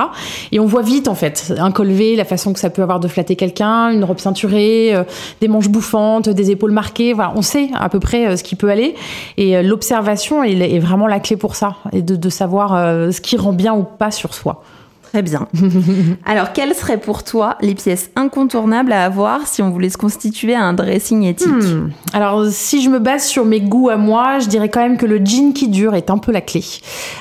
Et 0.52 0.60
on 0.60 0.66
voit 0.66 0.82
vite 0.82 1.08
en 1.08 1.14
fait 1.14 1.52
un 1.58 1.70
col 1.70 1.88
V, 1.88 2.16
la 2.16 2.25
façon 2.25 2.52
que 2.52 2.58
ça 2.58 2.70
peut 2.70 2.82
avoir 2.82 3.00
de 3.00 3.08
flatter 3.08 3.37
quelqu'un, 3.37 3.90
une 3.90 4.04
robe 4.04 4.18
ceinturée, 4.18 4.94
euh, 4.94 5.04
des 5.40 5.49
manches 5.49 5.68
bouffantes, 5.68 6.28
des 6.28 6.50
épaules 6.50 6.72
marquées. 6.72 7.12
Voilà, 7.12 7.32
on 7.37 7.42
sait 7.42 7.70
à 7.75 7.88
peu 7.88 8.00
près 8.00 8.37
ce 8.37 8.42
qui 8.42 8.56
peut 8.56 8.68
aller. 8.68 8.94
Et 9.37 9.62
l'observation 9.62 10.42
est, 10.44 10.52
est, 10.52 10.78
vraiment 10.78 11.06
la 11.06 11.20
clé 11.20 11.37
pour 11.37 11.54
ça, 11.54 11.76
et 11.92 12.02
de, 12.02 12.16
de 12.16 12.28
savoir 12.28 12.70
ce 12.70 13.20
qui 13.20 13.37
rend 13.37 13.52
bien 13.52 13.75
ou 13.75 13.82
pas 13.82 14.10
sur 14.10 14.34
soi. 14.34 14.62
Très 15.12 15.23
bien. 15.23 15.49
Alors, 16.25 16.52
quelles 16.52 16.73
seraient 16.73 16.97
pour 16.97 17.25
toi 17.25 17.57
les 17.61 17.75
pièces 17.75 18.11
incontournables 18.14 18.93
à 18.93 19.05
avoir 19.05 19.49
si 19.49 19.61
on 19.61 19.71
voulait 19.71 19.90
se 19.90 19.97
constituer 19.97 20.55
à 20.55 20.62
un 20.62 20.73
dressing 20.73 21.25
éthique 21.25 21.49
hmm. 21.49 21.90
Alors, 22.12 22.47
si 22.49 22.81
je 22.81 22.88
me 22.88 23.00
base 23.00 23.25
sur 23.25 23.45
mes 23.45 23.61
goûts 23.61 23.88
à 23.88 23.97
moi, 23.97 24.38
je 24.38 24.47
dirais 24.47 24.69
quand 24.69 24.81
même 24.81 24.97
que 24.97 25.07
le 25.07 25.19
jean 25.25 25.52
qui 25.52 25.67
dure 25.67 25.97
est 25.97 26.11
un 26.11 26.19
peu 26.19 26.31
la 26.31 26.40
clé. 26.40 26.62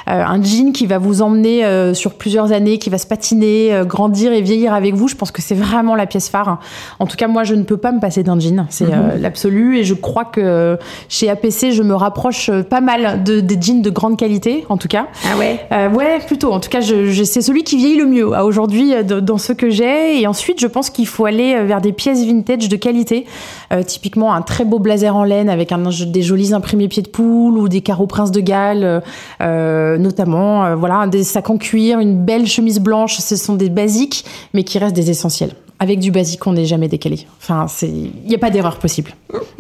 Euh, 0.08 0.24
un 0.24 0.42
jean 0.44 0.72
qui 0.72 0.86
va 0.86 1.00
vous 1.00 1.24
emmener 1.24 1.66
euh, 1.66 1.96
sur 1.96 2.14
plusieurs 2.14 2.52
années, 2.52 2.78
qui 2.78 2.92
va 2.92 3.00
se 3.00 3.08
patiner, 3.08 3.74
euh, 3.74 3.86
grandir 3.86 4.34
et 4.34 4.42
vieillir 4.42 4.76
avec 4.76 4.94
vous, 4.94 5.08
je 5.08 5.16
pense 5.16 5.32
que 5.32 5.42
c'est 5.42 5.56
vraiment 5.56 5.96
la 5.96 6.06
pièce 6.06 6.30
phare. 6.30 6.60
En 7.00 7.08
tout 7.08 7.18
cas, 7.18 7.28
moi, 7.28 7.44
je 7.44 7.56
ne 7.56 7.64
peux 7.64 7.78
pas 7.78 7.92
me 7.92 8.00
passer 8.00 8.22
d'un 8.22 8.40
jean. 8.40 8.68
C'est 8.70 8.86
-hmm. 8.86 9.20
l'absolu. 9.20 9.80
Et 9.80 9.84
je 9.84 9.96
crois 9.96 10.26
que 10.26 10.78
chez 11.08 11.28
APC, 11.28 11.72
je 11.72 11.82
me 11.82 11.96
rapproche 11.96 12.52
pas 12.70 12.82
mal 12.82 13.24
de, 13.24 13.40
des 13.40 13.58
jeans 13.60 13.82
de 13.82 13.90
grande 13.90 14.16
qualité, 14.16 14.66
en 14.70 14.78
tout 14.78 14.88
cas. 14.88 15.08
Ah 15.26 15.38
ouais? 15.40 15.60
Ouais, 15.96 16.20
plutôt. 16.28 16.54
En 16.54 16.60
tout 16.60 16.70
cas, 16.70 16.82
je, 16.82 17.08
je 17.08 17.24
c'est 17.24 17.42
celui 17.42 17.64
qui 17.64 17.79
vieillit 17.80 17.98
le 17.98 18.06
mieux 18.06 18.28
aujourd'hui 18.28 18.94
dans 19.04 19.38
ce 19.38 19.54
que 19.54 19.70
j'ai. 19.70 20.22
Et 20.22 20.28
ensuite, 20.28 20.60
je 20.60 20.68
pense 20.68 20.90
qu'il 20.90 21.08
faut 21.08 21.26
aller 21.26 21.64
vers 21.64 21.82
des 21.82 21.94
pièces 21.94 22.26
vintage 22.26 22.70
de 22.70 22.76
qualité. 22.76 23.26
Euh, 23.72 23.84
typiquement, 23.84 24.34
un 24.34 24.42
très 24.42 24.66
beau 24.66 24.80
blazer 24.80 25.16
en 25.16 25.24
laine 25.24 25.50
avec 25.50 25.74
des 26.08 26.22
jolis 26.22 26.54
imprimés 26.54 26.88
pieds 26.88 27.04
de 27.04 27.10
poule 27.10 27.58
ou 27.58 27.70
des 27.70 27.82
carreaux 27.82 28.08
prince 28.08 28.32
de 28.32 28.42
Galles, 28.42 29.02
euh, 29.42 29.98
notamment. 29.98 30.66
Euh, 30.66 30.76
voilà, 30.76 31.08
des 31.08 31.24
sacs 31.24 31.50
en 31.50 31.58
cuir, 31.58 32.00
une 32.00 32.24
belle 32.26 32.48
chemise 32.48 32.80
blanche. 32.80 33.18
Ce 33.18 33.36
sont 33.36 33.56
des 33.56 33.70
basiques, 33.70 34.26
mais 34.54 34.64
qui 34.64 34.80
restent 34.80 34.96
des 34.96 35.10
essentiels 35.10 35.54
avec 35.82 36.00
du 36.00 36.12
basique, 36.12 36.46
on 36.46 36.54
n'est 36.54 36.66
jamais 36.66 36.90
décalé. 36.90 37.26
Enfin, 37.42 37.68
c'est, 37.70 37.88
il 37.88 38.28
n'y 38.28 38.36
a 38.36 38.38
pas 38.38 38.50
d'erreur 38.50 38.80
possible. 38.80 39.12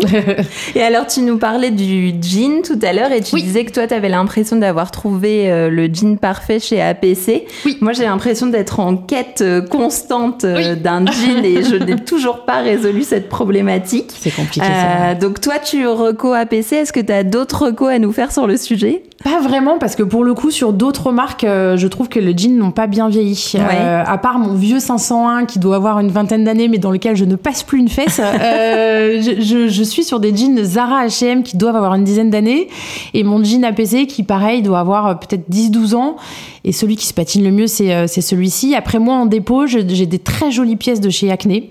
et 0.75 0.81
alors, 0.81 1.07
tu 1.07 1.21
nous 1.21 1.37
parlais 1.37 1.71
du 1.71 2.13
jean 2.21 2.61
tout 2.61 2.77
à 2.81 2.91
l'heure 2.91 3.13
et 3.13 3.21
tu 3.21 3.35
oui. 3.35 3.43
disais 3.43 3.63
que 3.63 3.71
toi, 3.71 3.87
tu 3.87 3.93
avais 3.93 4.09
l'impression 4.09 4.57
d'avoir 4.57 4.91
trouvé 4.91 5.49
euh, 5.49 5.69
le 5.69 5.85
jean 5.85 6.17
parfait 6.17 6.59
chez 6.59 6.81
APC. 6.81 7.45
Oui. 7.65 7.77
Moi, 7.79 7.93
j'ai 7.93 8.03
l'impression 8.03 8.47
d'être 8.47 8.81
en 8.81 8.97
quête 8.97 9.41
euh, 9.41 9.61
constante 9.61 10.43
euh, 10.43 10.73
oui. 10.73 10.81
d'un 10.81 11.05
jean 11.05 11.45
et 11.45 11.63
je 11.63 11.75
n'ai 11.75 11.95
toujours 12.05 12.43
pas 12.43 12.59
résolu 12.59 13.03
cette 13.03 13.29
problématique. 13.29 14.11
C'est 14.19 14.35
compliqué. 14.35 14.65
ça. 14.65 15.15
donc, 15.15 15.39
toi, 15.39 15.57
tu 15.57 15.87
reco 15.87 16.33
APC. 16.33 16.73
Est-ce 16.73 16.91
que 16.91 16.99
tu 16.99 17.13
as 17.13 17.23
d'autres 17.23 17.67
recos 17.67 17.89
à 17.89 17.97
nous 17.97 18.11
faire 18.11 18.33
sur 18.33 18.45
le 18.45 18.57
sujet? 18.57 19.03
Pas 19.23 19.41
vraiment, 19.41 19.79
parce 19.79 19.95
que 19.97 20.03
pour 20.03 20.23
le 20.23 20.33
coup, 20.33 20.49
sur 20.49 20.71
d'autres 20.71 21.11
marques, 21.11 21.43
je 21.45 21.87
trouve 21.87 22.07
que 22.07 22.19
le 22.19 22.31
jean 22.31 22.57
n'ont 22.57 22.71
pas 22.71 22.87
bien 22.87 23.09
vieilli. 23.09 23.51
Ouais. 23.55 23.59
à 23.59 24.17
part 24.17 24.39
mon 24.39 24.53
vieux 24.53 24.79
501 24.79 25.45
qui 25.45 25.59
doit 25.59 25.75
avoir 25.75 25.99
une 25.99 26.09
vingtaine 26.09 26.45
d'années, 26.45 26.69
mais 26.69 26.77
dans 26.77 26.91
lequel 26.91 27.15
je 27.17 27.25
ne 27.25 27.35
passe 27.35 27.63
plus 27.63 27.79
une 27.79 27.89
fesse. 27.89 28.19
euh, 28.19 29.21
je, 29.21 29.41
je, 29.41 29.67
je, 29.67 29.83
suis 29.83 30.03
sur 30.05 30.19
des 30.21 30.35
jeans 30.35 30.63
Zara 30.63 31.05
H&M 31.05 31.43
qui 31.43 31.57
doivent 31.57 31.75
avoir 31.75 31.95
une 31.95 32.05
dizaine 32.05 32.29
d'années, 32.29 32.69
et 33.13 33.23
mon 33.23 33.43
jean 33.43 33.65
APC 33.65 34.07
qui, 34.07 34.23
pareil, 34.23 34.61
doit 34.61 34.79
avoir 34.79 35.19
peut-être 35.19 35.49
10-12 35.51 35.95
ans. 35.95 36.15
Et 36.63 36.71
celui 36.71 36.95
qui 36.95 37.05
se 37.05 37.13
patine 37.13 37.43
le 37.43 37.51
mieux, 37.51 37.67
c'est 37.67 38.07
celui-ci. 38.07 38.75
Après 38.75 38.99
moi, 38.99 39.15
en 39.15 39.25
dépôt, 39.25 39.65
j'ai 39.65 39.83
des 39.83 40.19
très 40.19 40.51
jolies 40.51 40.75
pièces 40.75 41.01
de 41.01 41.09
chez 41.09 41.31
Acne 41.31 41.63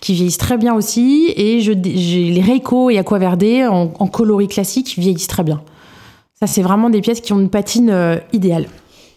qui 0.00 0.14
vieillissent 0.14 0.38
très 0.38 0.56
bien 0.56 0.74
aussi, 0.74 1.32
et 1.36 1.60
j'ai 1.60 1.74
les 1.74 2.40
Reiko 2.40 2.90
et 2.90 2.98
Aquaverde 2.98 3.44
en, 3.70 3.92
en 3.98 4.06
coloris 4.06 4.48
classique 4.48 4.86
qui 4.86 5.00
vieillissent 5.00 5.28
très 5.28 5.44
bien. 5.44 5.60
Ça, 6.38 6.46
c'est 6.46 6.60
vraiment 6.60 6.90
des 6.90 7.00
pièces 7.00 7.22
qui 7.22 7.32
ont 7.32 7.40
une 7.40 7.48
patine 7.48 7.88
euh, 7.88 8.18
idéale. 8.34 8.66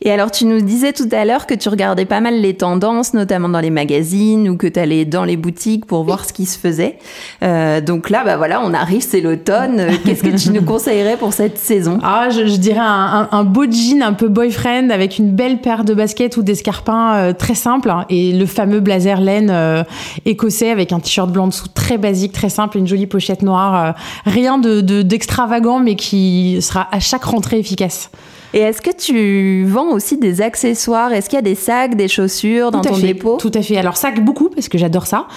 Et 0.02 0.12
alors, 0.12 0.32
tu 0.32 0.46
nous 0.46 0.62
disais 0.62 0.94
tout 0.94 1.10
à 1.12 1.26
l'heure 1.26 1.46
que 1.46 1.54
tu 1.54 1.68
regardais 1.68 2.06
pas 2.06 2.22
mal 2.22 2.40
les 2.40 2.54
tendances, 2.54 3.14
notamment 3.14 3.50
dans 3.50 3.60
les 3.60 3.70
magazines 3.70 4.48
ou 4.48 4.56
que 4.56 4.68
tu 4.68 4.80
allais 4.80 5.04
dans 5.04 5.26
les 5.26 5.36
boutiques 5.36 5.86
pour 5.86 6.04
voir 6.06 6.24
ce 6.24 6.32
qui 6.32 6.46
se 6.46 6.58
faisait. 6.58 6.98
Euh, 7.44 7.82
donc 7.82 8.10
là, 8.10 8.24
bah 8.24 8.38
voilà, 8.38 8.62
on 8.64 8.74
arrive, 8.74 9.02
c'est 9.02 9.20
l'automne. 9.20 9.88
Qu'est-ce 10.06 10.24
que 10.24 10.38
tu 10.38 10.52
nous 10.52 10.64
conseillerais 10.64 11.18
pour 11.18 11.34
cette 11.34 11.58
saison? 11.58 12.00
Ah, 12.12 12.30
je, 12.32 12.48
je 12.48 12.56
dirais 12.58 12.80
un, 12.80 13.28
un, 13.32 13.38
un, 13.38 13.44
beau 13.44 13.66
jean 13.70 14.02
un 14.02 14.14
peu 14.14 14.30
boyfriend 14.30 14.90
avec 14.90 15.20
une 15.20 15.32
belle 15.32 15.62
paire 15.62 15.84
de 15.84 15.94
baskets 15.94 16.38
ou 16.38 16.42
d'escarpins 16.44 17.16
euh, 17.16 17.34
très 17.34 17.54
simples 17.56 17.94
et 18.10 18.32
le 18.32 18.46
fameux 18.46 18.80
blazer 18.80 19.22
laine 19.22 19.50
euh, 19.52 19.84
écossais 20.26 20.72
avec 20.72 20.92
un 20.92 21.00
t-shirt 21.00 21.30
blanc 21.32 21.48
dessous 21.48 21.68
très 21.68 21.98
basique, 21.98 22.32
très 22.32 22.50
simple, 22.50 22.78
une 22.78 22.88
jolie 22.88 23.06
pochette 23.06 23.44
noire. 23.44 23.86
euh, 23.86 23.92
rien 24.26 24.58
de 24.58 24.82
d'extravagant, 25.02 25.80
de, 25.80 25.86
mais 25.86 25.96
qui 25.96 26.58
sera 26.62 26.88
à 26.92 27.00
chaque 27.00 27.26
rentrée 27.26 27.60
efficace. 27.60 28.10
Et 28.54 28.60
est-ce 28.60 28.82
que 28.82 28.90
tu 28.90 29.64
vends 29.66 29.92
aussi 29.92 30.18
des 30.18 30.42
accessoires? 30.42 31.14
Est-ce 31.14 31.30
qu'il 31.30 31.38
y 31.38 31.40
a 31.40 31.44
des 31.44 31.54
sacs, 31.54 31.96
des 31.96 32.08
chaussures 32.08 32.72
dans 32.72 32.82
ton 32.82 32.96
fait, 32.96 33.08
dépôt? 33.08 33.38
Tout 33.38 33.52
à 33.54 33.62
fait. 33.62 33.78
Alors 33.78 33.96
sacs 33.96 34.24
beaucoup 34.24 34.50
parce 34.50 34.68
que 34.70 34.80
j'adore 34.80 35.06
ça. 35.06 35.28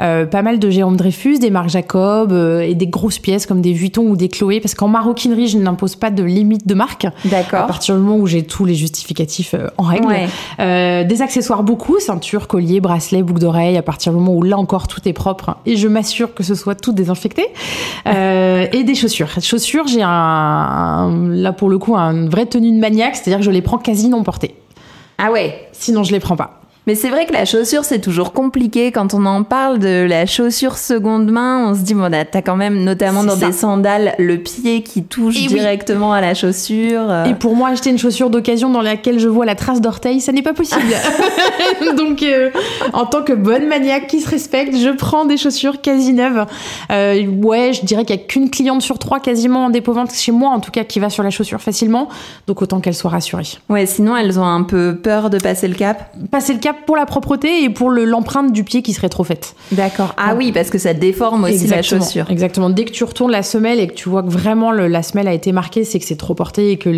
Euh, 0.00 0.24
pas 0.24 0.40
mal 0.40 0.58
de 0.58 0.70
Jérôme 0.70 0.96
Dreyfus, 0.96 1.38
des 1.38 1.50
Marc 1.50 1.68
Jacob 1.68 2.32
euh, 2.32 2.60
et 2.60 2.74
des 2.74 2.86
grosses 2.86 3.18
pièces 3.18 3.44
comme 3.44 3.60
des 3.60 3.74
Vuitton 3.74 4.08
ou 4.08 4.16
des 4.16 4.28
Chloé 4.28 4.60
parce 4.60 4.74
qu'en 4.74 4.88
maroquinerie 4.88 5.48
je 5.48 5.58
n'impose 5.58 5.96
pas 5.96 6.10
de 6.10 6.22
limite 6.22 6.66
de 6.66 6.74
marque. 6.74 7.06
D'accord. 7.26 7.60
À 7.60 7.66
partir 7.66 7.94
du 7.94 8.00
moment 8.00 8.16
où 8.16 8.26
j'ai 8.26 8.42
tous 8.42 8.64
les 8.64 8.74
justificatifs 8.74 9.52
euh, 9.52 9.68
en 9.76 9.82
règle. 9.82 10.06
Ouais. 10.06 11.04
Des 11.04 11.22
accessoires 11.22 11.64
beaucoup, 11.64 12.00
ceinture, 12.00 12.48
collier, 12.48 12.80
bracelet, 12.80 13.22
boucle 13.22 13.40
d'oreille. 13.40 13.76
À 13.76 13.82
partir 13.82 14.12
du 14.12 14.18
moment 14.18 14.34
où 14.34 14.42
là 14.42 14.56
encore 14.56 14.88
tout 14.88 15.00
est 15.06 15.12
propre 15.12 15.56
et 15.66 15.76
je 15.76 15.88
m'assure 15.88 16.32
que 16.34 16.42
ce 16.42 16.54
soit 16.54 16.74
tout 16.74 16.92
désinfecté. 16.92 17.44
Et 18.06 18.84
des 18.84 18.94
chaussures. 18.94 19.28
Chaussures, 19.42 19.86
j'ai 19.86 20.02
un, 20.02 20.08
un, 20.08 21.28
là 21.28 21.52
pour 21.52 21.68
le 21.68 21.78
coup 21.78 21.96
un 21.96 22.28
vrai 22.28 22.46
tenue 22.46 22.61
de 22.70 22.78
maniaque, 22.78 23.16
c'est-à-dire 23.16 23.38
que 23.38 23.44
je 23.44 23.50
les 23.50 23.62
prends 23.62 23.78
quasi 23.78 24.08
non 24.08 24.22
portées. 24.22 24.54
Ah 25.18 25.32
ouais 25.32 25.68
Sinon, 25.72 26.04
je 26.04 26.12
les 26.12 26.20
prends 26.20 26.36
pas. 26.36 26.61
Mais 26.86 26.96
c'est 26.96 27.10
vrai 27.10 27.26
que 27.26 27.32
la 27.32 27.44
chaussure, 27.44 27.84
c'est 27.84 28.00
toujours 28.00 28.32
compliqué. 28.32 28.90
Quand 28.90 29.14
on 29.14 29.24
en 29.24 29.44
parle 29.44 29.78
de 29.78 30.04
la 30.04 30.26
chaussure 30.26 30.76
seconde 30.78 31.30
main, 31.30 31.68
on 31.68 31.74
se 31.74 31.80
dit, 31.80 31.94
bon, 31.94 32.10
t'as 32.10 32.42
quand 32.42 32.56
même, 32.56 32.82
notamment 32.82 33.22
dans 33.22 33.36
ça. 33.36 33.46
des 33.46 33.52
sandales, 33.52 34.14
le 34.18 34.38
pied 34.38 34.82
qui 34.82 35.04
touche 35.04 35.36
Et 35.36 35.46
directement 35.46 36.10
oui. 36.10 36.18
à 36.18 36.20
la 36.20 36.34
chaussure. 36.34 37.24
Et 37.26 37.34
pour 37.34 37.54
moi, 37.54 37.68
acheter 37.68 37.90
une 37.90 37.98
chaussure 37.98 38.30
d'occasion 38.30 38.68
dans 38.68 38.82
laquelle 38.82 39.20
je 39.20 39.28
vois 39.28 39.46
la 39.46 39.54
trace 39.54 39.80
d'orteil, 39.80 40.20
ça 40.20 40.32
n'est 40.32 40.42
pas 40.42 40.54
possible. 40.54 40.82
Donc, 41.96 42.24
euh, 42.24 42.50
en 42.92 43.06
tant 43.06 43.22
que 43.22 43.32
bonne 43.32 43.68
maniaque 43.68 44.08
qui 44.08 44.20
se 44.20 44.28
respecte, 44.28 44.76
je 44.76 44.90
prends 44.90 45.24
des 45.24 45.36
chaussures 45.36 45.80
quasi 45.80 46.12
neuves. 46.12 46.46
Euh, 46.90 47.26
ouais, 47.26 47.72
je 47.74 47.84
dirais 47.84 48.04
qu'il 48.04 48.16
n'y 48.16 48.22
a 48.22 48.24
qu'une 48.26 48.50
cliente 48.50 48.82
sur 48.82 48.98
trois 48.98 49.20
quasiment 49.20 49.66
en 49.66 49.70
dépôt-vente 49.70 50.12
chez 50.12 50.32
moi, 50.32 50.50
en 50.50 50.58
tout 50.58 50.72
cas, 50.72 50.82
qui 50.82 50.98
va 50.98 51.10
sur 51.10 51.22
la 51.22 51.30
chaussure 51.30 51.60
facilement. 51.60 52.08
Donc, 52.48 52.60
autant 52.60 52.80
qu'elle 52.80 52.94
soit 52.94 53.10
rassurée. 53.10 53.42
Ouais, 53.68 53.86
sinon, 53.86 54.16
elles 54.16 54.40
ont 54.40 54.44
un 54.44 54.64
peu 54.64 54.96
peur 55.00 55.30
de 55.30 55.38
passer 55.38 55.68
le 55.68 55.74
cap. 55.74 56.12
Passer 56.30 56.54
le 56.54 56.58
cap 56.58 56.71
pour 56.72 56.96
la 56.96 57.06
propreté 57.06 57.64
et 57.64 57.70
pour 57.70 57.90
l'empreinte 57.90 58.52
du 58.52 58.64
pied 58.64 58.82
qui 58.82 58.92
serait 58.92 59.08
trop 59.08 59.24
faite. 59.24 59.54
D'accord. 59.72 60.14
Ah 60.16 60.30
Donc, 60.30 60.38
oui, 60.38 60.52
parce 60.52 60.70
que 60.70 60.78
ça 60.78 60.94
déforme 60.94 61.44
aussi 61.44 61.66
la 61.66 61.82
chaussure. 61.82 62.30
Exactement. 62.30 62.70
Dès 62.70 62.84
que 62.84 62.92
tu 62.92 63.04
retournes 63.04 63.32
la 63.32 63.42
semelle 63.42 63.80
et 63.80 63.86
que 63.86 63.94
tu 63.94 64.08
vois 64.08 64.22
que 64.22 64.30
vraiment 64.30 64.70
le, 64.70 64.88
la 64.88 65.02
semelle 65.02 65.28
a 65.28 65.32
été 65.32 65.52
marquée, 65.52 65.84
c'est 65.84 65.98
que 65.98 66.04
c'est 66.04 66.16
trop 66.16 66.34
porté 66.34 66.72
et 66.72 66.76
que 66.78 66.88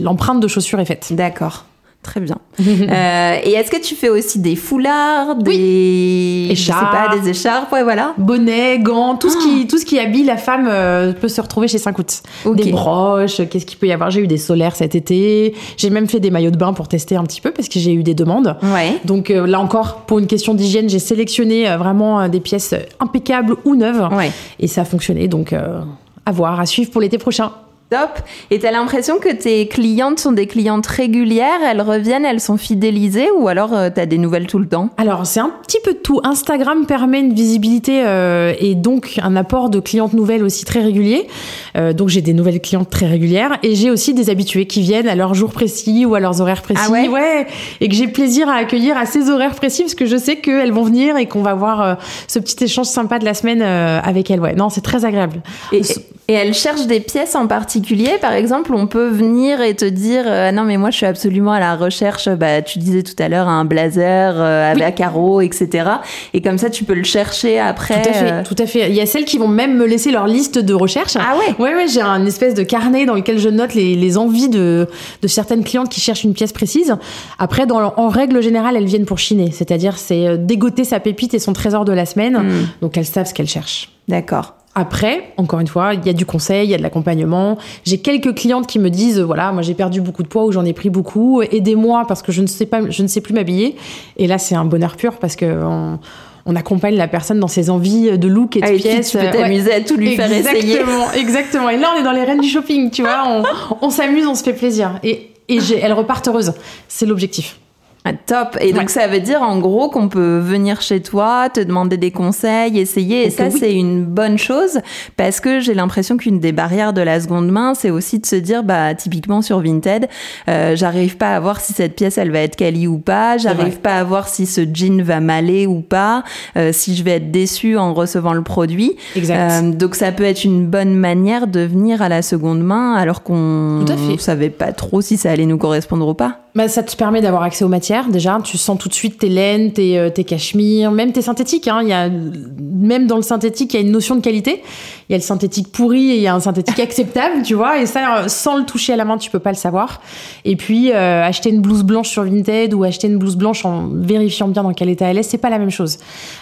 l'empreinte 0.00 0.36
le, 0.36 0.42
de 0.42 0.48
chaussure 0.48 0.80
est 0.80 0.84
faite. 0.84 1.08
D'accord. 1.10 1.64
Très 2.04 2.20
bien. 2.20 2.36
euh, 2.60 3.36
et 3.42 3.52
est-ce 3.52 3.70
que 3.70 3.80
tu 3.80 3.94
fais 3.94 4.10
aussi 4.10 4.38
des 4.38 4.56
foulards, 4.56 5.36
des 5.36 5.50
oui. 5.50 6.48
écharpes, 6.50 6.92
pas, 6.92 7.16
des 7.16 7.30
écharpes, 7.30 7.72
ouais, 7.72 7.82
voilà. 7.82 8.12
Bonnets, 8.18 8.78
gants, 8.78 9.16
tout 9.16 9.30
ce 9.30 9.38
qui, 9.38 9.62
oh. 9.64 9.66
tout 9.68 9.78
ce 9.78 9.86
qui 9.86 9.98
habille 9.98 10.24
la 10.24 10.36
femme 10.36 10.68
euh, 10.70 11.14
peut 11.14 11.28
se 11.28 11.40
retrouver 11.40 11.66
chez 11.66 11.78
Saint-Coutts. 11.78 12.22
Okay. 12.44 12.64
Des 12.64 12.70
broches, 12.72 13.40
qu'est-ce 13.48 13.64
qu'il 13.64 13.78
peut 13.78 13.86
y 13.86 13.92
avoir? 13.92 14.10
J'ai 14.10 14.20
eu 14.20 14.26
des 14.26 14.36
solaires 14.36 14.76
cet 14.76 14.94
été. 14.94 15.54
J'ai 15.78 15.88
même 15.88 16.06
fait 16.06 16.20
des 16.20 16.30
maillots 16.30 16.50
de 16.50 16.58
bain 16.58 16.74
pour 16.74 16.88
tester 16.88 17.16
un 17.16 17.24
petit 17.24 17.40
peu 17.40 17.50
parce 17.52 17.70
que 17.70 17.80
j'ai 17.80 17.94
eu 17.94 18.02
des 18.02 18.14
demandes. 18.14 18.56
Ouais. 18.62 18.98
Donc 19.06 19.30
euh, 19.30 19.46
là 19.46 19.58
encore, 19.58 20.02
pour 20.02 20.18
une 20.18 20.26
question 20.26 20.52
d'hygiène, 20.52 20.90
j'ai 20.90 20.98
sélectionné 20.98 21.74
vraiment 21.76 22.28
des 22.28 22.40
pièces 22.40 22.74
impeccables 23.00 23.56
ou 23.64 23.76
neuves. 23.76 24.08
Ouais. 24.12 24.30
Et 24.60 24.68
ça 24.68 24.82
a 24.82 24.84
fonctionné. 24.84 25.26
Donc 25.26 25.54
à 25.54 26.32
voir, 26.32 26.60
à 26.60 26.66
suivre 26.66 26.90
pour 26.90 27.00
l'été 27.00 27.16
prochain. 27.16 27.50
Top. 27.94 28.18
Et 28.50 28.58
tu 28.58 28.66
as 28.66 28.72
l'impression 28.72 29.20
que 29.20 29.32
tes 29.32 29.68
clientes 29.68 30.18
sont 30.18 30.32
des 30.32 30.48
clientes 30.48 30.84
régulières, 30.84 31.60
elles 31.64 31.80
reviennent, 31.80 32.24
elles 32.24 32.40
sont 32.40 32.56
fidélisées 32.56 33.28
ou 33.38 33.46
alors 33.46 33.72
euh, 33.72 33.88
tu 33.88 34.00
as 34.00 34.06
des 34.06 34.18
nouvelles 34.18 34.48
tout 34.48 34.58
le 34.58 34.66
temps? 34.66 34.90
Alors 34.96 35.26
c'est 35.26 35.38
un 35.38 35.52
petit 35.64 35.78
peu 35.84 35.92
de 35.92 35.98
tout. 35.98 36.20
Instagram 36.24 36.86
permet 36.86 37.20
une 37.20 37.34
visibilité 37.34 38.02
euh, 38.04 38.52
et 38.58 38.74
donc 38.74 39.20
un 39.22 39.36
apport 39.36 39.70
de 39.70 39.78
clientes 39.78 40.12
nouvelles 40.12 40.42
aussi 40.42 40.64
très 40.64 40.80
régulier. 40.80 41.28
Euh, 41.76 41.92
donc 41.92 42.08
j'ai 42.08 42.20
des 42.20 42.32
nouvelles 42.32 42.60
clientes 42.60 42.90
très 42.90 43.06
régulières 43.06 43.58
et 43.62 43.76
j'ai 43.76 43.92
aussi 43.92 44.12
des 44.12 44.28
habitués 44.28 44.66
qui 44.66 44.80
viennent 44.80 45.06
à 45.06 45.14
leurs 45.14 45.34
jours 45.34 45.52
précis 45.52 46.04
ou 46.04 46.16
à 46.16 46.20
leurs 46.20 46.40
horaires 46.40 46.62
précis. 46.62 46.82
Ah 46.84 46.90
ouais, 46.90 47.06
ouais 47.06 47.46
Et 47.80 47.88
que 47.88 47.94
j'ai 47.94 48.08
plaisir 48.08 48.48
à 48.48 48.54
accueillir 48.54 48.98
à 48.98 49.06
ces 49.06 49.30
horaires 49.30 49.54
précis 49.54 49.82
parce 49.82 49.94
que 49.94 50.06
je 50.06 50.16
sais 50.16 50.38
qu'elles 50.38 50.72
vont 50.72 50.82
venir 50.82 51.16
et 51.16 51.26
qu'on 51.26 51.42
va 51.42 51.50
avoir 51.50 51.98
ce 52.26 52.40
petit 52.40 52.64
échange 52.64 52.86
sympa 52.86 53.20
de 53.20 53.24
la 53.24 53.34
semaine 53.34 53.62
avec 53.62 54.32
elles. 54.32 54.40
Ouais, 54.40 54.56
non, 54.56 54.68
c'est 54.68 54.80
très 54.80 55.04
agréable. 55.04 55.42
Et, 55.70 55.82
et 56.26 56.32
elles 56.32 56.54
cherchent 56.54 56.86
des 56.86 57.00
pièces 57.00 57.34
en 57.34 57.46
particulier 57.46 58.12
par 58.20 58.32
exemple, 58.32 58.72
on 58.74 58.86
peut 58.86 59.08
venir 59.08 59.60
et 59.60 59.74
te 59.74 59.84
dire 59.84 60.24
euh, 60.26 60.52
non 60.52 60.64
mais 60.64 60.78
moi 60.78 60.90
je 60.90 60.96
suis 60.96 61.06
absolument 61.06 61.52
à 61.52 61.60
la 61.60 61.76
recherche. 61.76 62.28
Bah 62.28 62.62
tu 62.62 62.78
disais 62.78 63.02
tout 63.02 63.14
à 63.18 63.28
l'heure 63.28 63.48
un 63.48 63.64
blazer 63.64 64.34
euh, 64.36 64.72
avec 64.72 64.94
carreaux, 64.94 65.40
etc. 65.40 65.90
Et 66.32 66.40
comme 66.40 66.56
ça 66.56 66.70
tu 66.70 66.84
peux 66.84 66.94
le 66.94 67.04
chercher 67.04 67.58
après. 67.58 68.00
Tout 68.02 68.08
à 68.08 68.12
fait, 68.12 68.32
euh. 68.32 68.42
tout 68.42 68.56
à 68.58 68.66
fait. 68.66 68.88
Il 68.88 68.94
y 68.94 69.00
a 69.00 69.06
celles 69.06 69.26
qui 69.26 69.36
vont 69.36 69.48
même 69.48 69.76
me 69.76 69.84
laisser 69.84 70.10
leur 70.10 70.26
liste 70.26 70.58
de 70.58 70.72
recherche. 70.72 71.16
Ah 71.16 71.36
ouais. 71.36 71.54
Ouais 71.62 71.74
ouais, 71.74 71.88
j'ai 71.88 72.00
un 72.00 72.24
espèce 72.24 72.54
de 72.54 72.62
carnet 72.62 73.04
dans 73.04 73.14
lequel 73.14 73.38
je 73.38 73.50
note 73.50 73.74
les, 73.74 73.94
les 73.94 74.16
envies 74.16 74.48
de, 74.48 74.88
de 75.20 75.28
certaines 75.28 75.64
clientes 75.64 75.90
qui 75.90 76.00
cherchent 76.00 76.24
une 76.24 76.34
pièce 76.34 76.52
précise. 76.52 76.96
Après, 77.38 77.66
dans, 77.66 77.92
en 77.96 78.08
règle 78.08 78.42
générale, 78.42 78.76
elles 78.76 78.86
viennent 78.86 79.06
pour 79.06 79.18
chiner, 79.18 79.50
c'est-à-dire 79.50 79.98
c'est 79.98 80.38
dégoter 80.38 80.84
sa 80.84 81.00
pépite 81.00 81.34
et 81.34 81.38
son 81.38 81.52
trésor 81.52 81.84
de 81.84 81.92
la 81.92 82.06
semaine. 82.06 82.38
Hmm. 82.38 82.66
Donc 82.80 82.96
elles 82.96 83.04
savent 83.04 83.26
ce 83.26 83.34
qu'elles 83.34 83.48
cherchent. 83.48 83.90
D'accord. 84.08 84.54
Après, 84.74 85.32
encore 85.36 85.60
une 85.60 85.68
fois, 85.68 85.94
il 85.94 86.04
y 86.04 86.10
a 86.10 86.12
du 86.12 86.26
conseil, 86.26 86.66
il 86.66 86.70
y 86.70 86.74
a 86.74 86.78
de 86.78 86.82
l'accompagnement. 86.82 87.58
J'ai 87.84 87.98
quelques 87.98 88.34
clientes 88.34 88.66
qui 88.66 88.80
me 88.80 88.90
disent, 88.90 89.20
voilà, 89.20 89.52
moi 89.52 89.62
j'ai 89.62 89.74
perdu 89.74 90.00
beaucoup 90.00 90.24
de 90.24 90.28
poids 90.28 90.44
ou 90.44 90.52
j'en 90.52 90.64
ai 90.64 90.72
pris 90.72 90.90
beaucoup, 90.90 91.42
aidez-moi 91.42 92.04
parce 92.08 92.22
que 92.22 92.32
je 92.32 92.42
ne 92.42 92.48
sais 92.48 92.66
pas, 92.66 92.80
je 92.90 93.02
ne 93.02 93.06
sais 93.06 93.20
plus 93.20 93.34
m'habiller. 93.34 93.76
Et 94.16 94.26
là, 94.26 94.38
c'est 94.38 94.56
un 94.56 94.64
bonheur 94.64 94.96
pur 94.96 95.18
parce 95.18 95.36
que 95.36 95.46
on, 95.46 96.00
on, 96.44 96.56
accompagne 96.56 96.96
la 96.96 97.06
personne 97.06 97.38
dans 97.38 97.48
ses 97.48 97.70
envies 97.70 98.18
de 98.18 98.28
look 98.28 98.56
et 98.56 98.60
de 98.60 98.66
ah, 98.66 98.72
pièces. 98.72 99.12
Tu 99.12 99.18
peux 99.18 99.30
t'amuser 99.30 99.68
ouais. 99.68 99.74
à 99.74 99.80
tout 99.80 99.96
lui 99.96 100.12
exactement, 100.12 100.42
faire 100.42 100.54
essayer. 100.54 100.74
Exactement, 100.74 101.12
exactement. 101.16 101.70
Et 101.70 101.76
là, 101.76 101.92
on 101.94 102.00
est 102.00 102.04
dans 102.04 102.12
les 102.12 102.24
reines 102.24 102.40
du 102.40 102.48
shopping, 102.48 102.90
tu 102.90 103.02
vois. 103.02 103.24
On, 103.28 103.44
on 103.80 103.90
s'amuse, 103.90 104.26
on 104.26 104.34
se 104.34 104.42
fait 104.42 104.54
plaisir. 104.54 104.98
Et, 105.04 105.30
et 105.48 105.58
elles 105.80 105.92
repartent 105.92 106.26
heureuses. 106.26 106.52
C'est 106.88 107.06
l'objectif. 107.06 107.58
Ah, 108.06 108.12
top. 108.12 108.58
Et 108.60 108.74
donc 108.74 108.90
ça 108.90 109.06
veut 109.06 109.20
dire 109.20 109.40
en 109.40 109.58
gros 109.58 109.88
qu'on 109.88 110.08
peut 110.08 110.38
venir 110.38 110.82
chez 110.82 111.00
toi, 111.00 111.48
te 111.48 111.60
demander 111.60 111.96
des 111.96 112.10
conseils, 112.10 112.78
essayer. 112.78 113.24
Et 113.26 113.30
ça 113.30 113.44
oui. 113.50 113.56
c'est 113.58 113.74
une 113.74 114.04
bonne 114.04 114.36
chose 114.36 114.80
parce 115.16 115.40
que 115.40 115.58
j'ai 115.60 115.72
l'impression 115.72 116.18
qu'une 116.18 116.38
des 116.38 116.52
barrières 116.52 116.92
de 116.92 117.00
la 117.00 117.18
seconde 117.18 117.50
main, 117.50 117.72
c'est 117.72 117.88
aussi 117.88 118.18
de 118.18 118.26
se 118.26 118.36
dire 118.36 118.62
bah 118.62 118.94
typiquement 118.94 119.40
sur 119.40 119.60
Vinted, 119.60 120.08
euh, 120.48 120.76
j'arrive 120.76 121.16
pas 121.16 121.34
à 121.34 121.40
voir 121.40 121.62
si 121.62 121.72
cette 121.72 121.96
pièce 121.96 122.18
elle 122.18 122.30
va 122.30 122.40
être 122.40 122.56
quali 122.56 122.86
ou 122.86 122.98
pas, 122.98 123.38
j'arrive 123.38 123.78
pas 123.78 123.96
à 123.96 124.04
voir 124.04 124.28
si 124.28 124.44
ce 124.44 124.60
jean 124.70 125.02
va 125.02 125.20
m'aller 125.20 125.66
ou 125.66 125.80
pas, 125.80 126.24
euh, 126.58 126.72
si 126.74 126.94
je 126.96 127.04
vais 127.04 127.12
être 127.12 127.30
déçue 127.30 127.78
en 127.78 127.94
recevant 127.94 128.34
le 128.34 128.42
produit. 128.42 128.96
Exact. 129.16 129.62
Euh, 129.64 129.72
donc 129.72 129.94
ça 129.94 130.12
peut 130.12 130.24
être 130.24 130.44
une 130.44 130.66
bonne 130.66 130.94
manière 130.94 131.46
de 131.46 131.60
venir 131.60 132.02
à 132.02 132.10
la 132.10 132.20
seconde 132.20 132.62
main 132.62 132.96
alors 132.96 133.22
qu'on 133.22 133.86
savait 134.18 134.50
pas 134.50 134.72
trop 134.72 135.00
si 135.00 135.16
ça 135.16 135.30
allait 135.30 135.46
nous 135.46 135.58
correspondre 135.58 136.06
ou 136.06 136.12
pas. 136.12 136.43
Bah, 136.54 136.68
ça 136.68 136.84
te 136.84 136.94
permet 136.94 137.20
d'avoir 137.20 137.42
accès 137.42 137.64
aux 137.64 137.68
matières 137.68 138.08
déjà. 138.08 138.38
Tu 138.44 138.58
sens 138.58 138.78
tout 138.78 138.88
de 138.88 138.94
suite 138.94 139.18
tes 139.18 139.28
laines, 139.28 139.72
tes, 139.72 139.98
euh, 139.98 140.08
tes 140.08 140.22
cachemires, 140.22 140.92
même 140.92 141.10
tes 141.10 141.20
synthétiques. 141.20 141.66
Hein. 141.66 141.80
Il 141.82 141.88
y 141.88 141.92
a, 141.92 142.08
même 142.08 143.08
dans 143.08 143.16
le 143.16 143.22
synthétique, 143.22 143.74
il 143.74 143.80
y 143.80 143.82
a 143.82 143.82
une 143.84 143.90
notion 143.90 144.14
de 144.14 144.20
qualité. 144.20 144.62
Il 145.08 145.12
y 145.12 145.14
a 145.14 145.18
le 145.18 145.22
synthétique 145.22 145.72
pourri 145.72 146.12
et 146.12 146.16
il 146.16 146.22
y 146.22 146.28
a 146.28 146.34
un 146.34 146.40
synthétique 146.40 146.78
acceptable, 146.80 147.42
tu 147.42 147.54
vois. 147.54 147.80
Et 147.80 147.86
ça, 147.86 148.28
sans 148.28 148.56
le 148.56 148.64
toucher 148.64 148.92
à 148.92 148.96
la 148.96 149.04
main, 149.04 149.18
tu 149.18 149.30
peux 149.30 149.40
pas 149.40 149.50
le 149.50 149.56
savoir. 149.56 150.00
Et 150.44 150.54
puis, 150.54 150.92
euh, 150.92 151.24
acheter 151.24 151.50
une 151.50 151.60
blouse 151.60 151.82
blanche 151.82 152.08
sur 152.08 152.22
Vinted 152.22 152.72
ou 152.72 152.84
acheter 152.84 153.08
une 153.08 153.18
blouse 153.18 153.36
blanche 153.36 153.64
en 153.64 153.88
vérifiant 153.92 154.46
bien 154.46 154.62
dans 154.62 154.72
quel 154.72 154.88
état 154.90 155.06
elle 155.06 155.18
est, 155.18 155.24
c'est 155.24 155.38
pas 155.38 155.50
la 155.50 155.58
même 155.58 155.70
chose. 155.70 155.98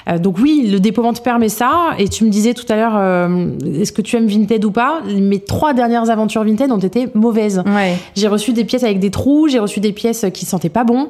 Euh, 0.08 0.18
donc 0.18 0.38
oui, 0.38 0.68
le 0.70 0.78
dépôment 0.78 1.14
te 1.14 1.22
permet 1.22 1.48
ça. 1.48 1.94
Et 1.98 2.08
tu 2.08 2.24
me 2.24 2.28
disais 2.28 2.52
tout 2.52 2.66
à 2.68 2.76
l'heure, 2.76 2.96
euh, 2.96 3.46
est-ce 3.80 3.92
que 3.92 4.02
tu 4.02 4.16
aimes 4.16 4.26
Vinted 4.26 4.62
ou 4.64 4.72
pas? 4.72 5.00
Mes 5.06 5.40
trois 5.40 5.72
dernières 5.72 6.10
aventures 6.10 6.44
Vinted 6.44 6.70
ont 6.70 6.78
été 6.78 7.08
mauvaises. 7.14 7.62
Ouais. 7.64 7.96
J'ai 8.14 8.28
reçu 8.28 8.52
des 8.52 8.64
pièces 8.64 8.84
avec 8.84 8.98
des 9.00 9.10
trous, 9.10 9.48
j'ai 9.48 9.58
reçu 9.58 9.80
des 9.80 9.92
pièces 9.92 10.01
qui 10.10 10.46
sentaient 10.46 10.68
pas 10.68 10.84
bon, 10.84 11.08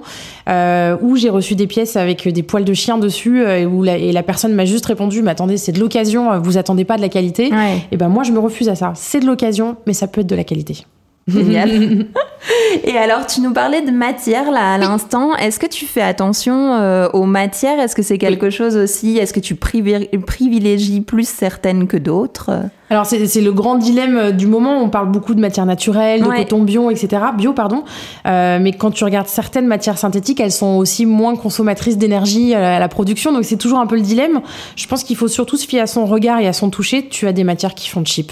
euh, 0.48 0.96
ou 1.00 1.16
j'ai 1.16 1.30
reçu 1.30 1.54
des 1.54 1.66
pièces 1.66 1.96
avec 1.96 2.28
des 2.28 2.42
poils 2.42 2.64
de 2.64 2.74
chien 2.74 2.98
dessus, 2.98 3.42
euh, 3.42 3.64
où 3.64 3.82
la, 3.82 3.96
et 3.96 4.12
la 4.12 4.22
personne 4.22 4.52
m'a 4.54 4.64
juste 4.64 4.86
répondu, 4.86 5.22
mais 5.22 5.30
attendez, 5.30 5.56
c'est 5.56 5.72
de 5.72 5.80
l'occasion, 5.80 6.38
vous 6.40 6.58
attendez 6.58 6.84
pas 6.84 6.96
de 6.96 7.02
la 7.02 7.08
qualité. 7.08 7.52
Ouais. 7.52 7.86
Et 7.90 7.96
ben 7.96 8.08
moi, 8.08 8.22
je 8.22 8.32
me 8.32 8.38
refuse 8.38 8.68
à 8.68 8.74
ça. 8.74 8.92
C'est 8.94 9.20
de 9.20 9.26
l'occasion, 9.26 9.76
mais 9.86 9.92
ça 9.92 10.06
peut 10.06 10.20
être 10.20 10.26
de 10.26 10.36
la 10.36 10.44
qualité. 10.44 10.84
Génial. 11.28 11.70
Et 12.84 12.96
alors, 12.96 13.26
tu 13.26 13.40
nous 13.40 13.52
parlais 13.52 13.82
de 13.82 13.90
matière 13.90 14.50
là 14.50 14.74
à 14.74 14.78
l'instant. 14.78 15.36
Est-ce 15.36 15.60
que 15.60 15.66
tu 15.66 15.86
fais 15.86 16.02
attention 16.02 16.74
euh, 16.74 17.08
aux 17.12 17.26
matières? 17.26 17.78
Est-ce 17.78 17.94
que 17.94 18.02
c'est 18.02 18.18
quelque 18.18 18.46
oui. 18.46 18.52
chose 18.52 18.76
aussi? 18.76 19.18
Est-ce 19.18 19.32
que 19.32 19.40
tu 19.40 19.54
privilégies 19.54 21.00
plus 21.00 21.28
certaines 21.28 21.86
que 21.86 21.96
d'autres? 21.96 22.50
Alors 22.92 23.06
c'est 23.06 23.40
le 23.40 23.52
grand 23.52 23.76
dilemme 23.76 24.32
du 24.32 24.46
moment. 24.46 24.82
On 24.82 24.90
parle 24.90 25.10
beaucoup 25.10 25.34
de 25.34 25.40
matières 25.40 25.64
naturelles, 25.64 26.20
de 26.20 26.26
ouais. 26.26 26.44
coton 26.44 26.62
bio, 26.62 26.90
etc. 26.90 27.22
Bio, 27.36 27.54
pardon. 27.54 27.84
Euh, 28.26 28.58
mais 28.60 28.72
quand 28.72 28.90
tu 28.90 29.02
regardes 29.04 29.28
certaines 29.28 29.66
matières 29.66 29.96
synthétiques, 29.96 30.40
elles 30.40 30.52
sont 30.52 30.76
aussi 30.76 31.06
moins 31.06 31.34
consommatrices 31.34 31.96
d'énergie 31.96 32.54
à 32.54 32.78
la 32.78 32.88
production. 32.88 33.32
Donc 33.32 33.44
c'est 33.44 33.56
toujours 33.56 33.78
un 33.78 33.86
peu 33.86 33.96
le 33.96 34.02
dilemme. 34.02 34.42
Je 34.76 34.86
pense 34.86 35.04
qu'il 35.04 35.16
faut 35.16 35.28
surtout 35.28 35.56
se 35.56 35.66
fier 35.66 35.80
à 35.80 35.86
son 35.86 36.04
regard 36.04 36.40
et 36.40 36.46
à 36.46 36.52
son 36.52 36.68
toucher. 36.68 37.08
Tu 37.08 37.26
as 37.26 37.32
des 37.32 37.44
matières 37.44 37.74
qui 37.74 37.88
font 37.88 38.04
cheap. 38.04 38.30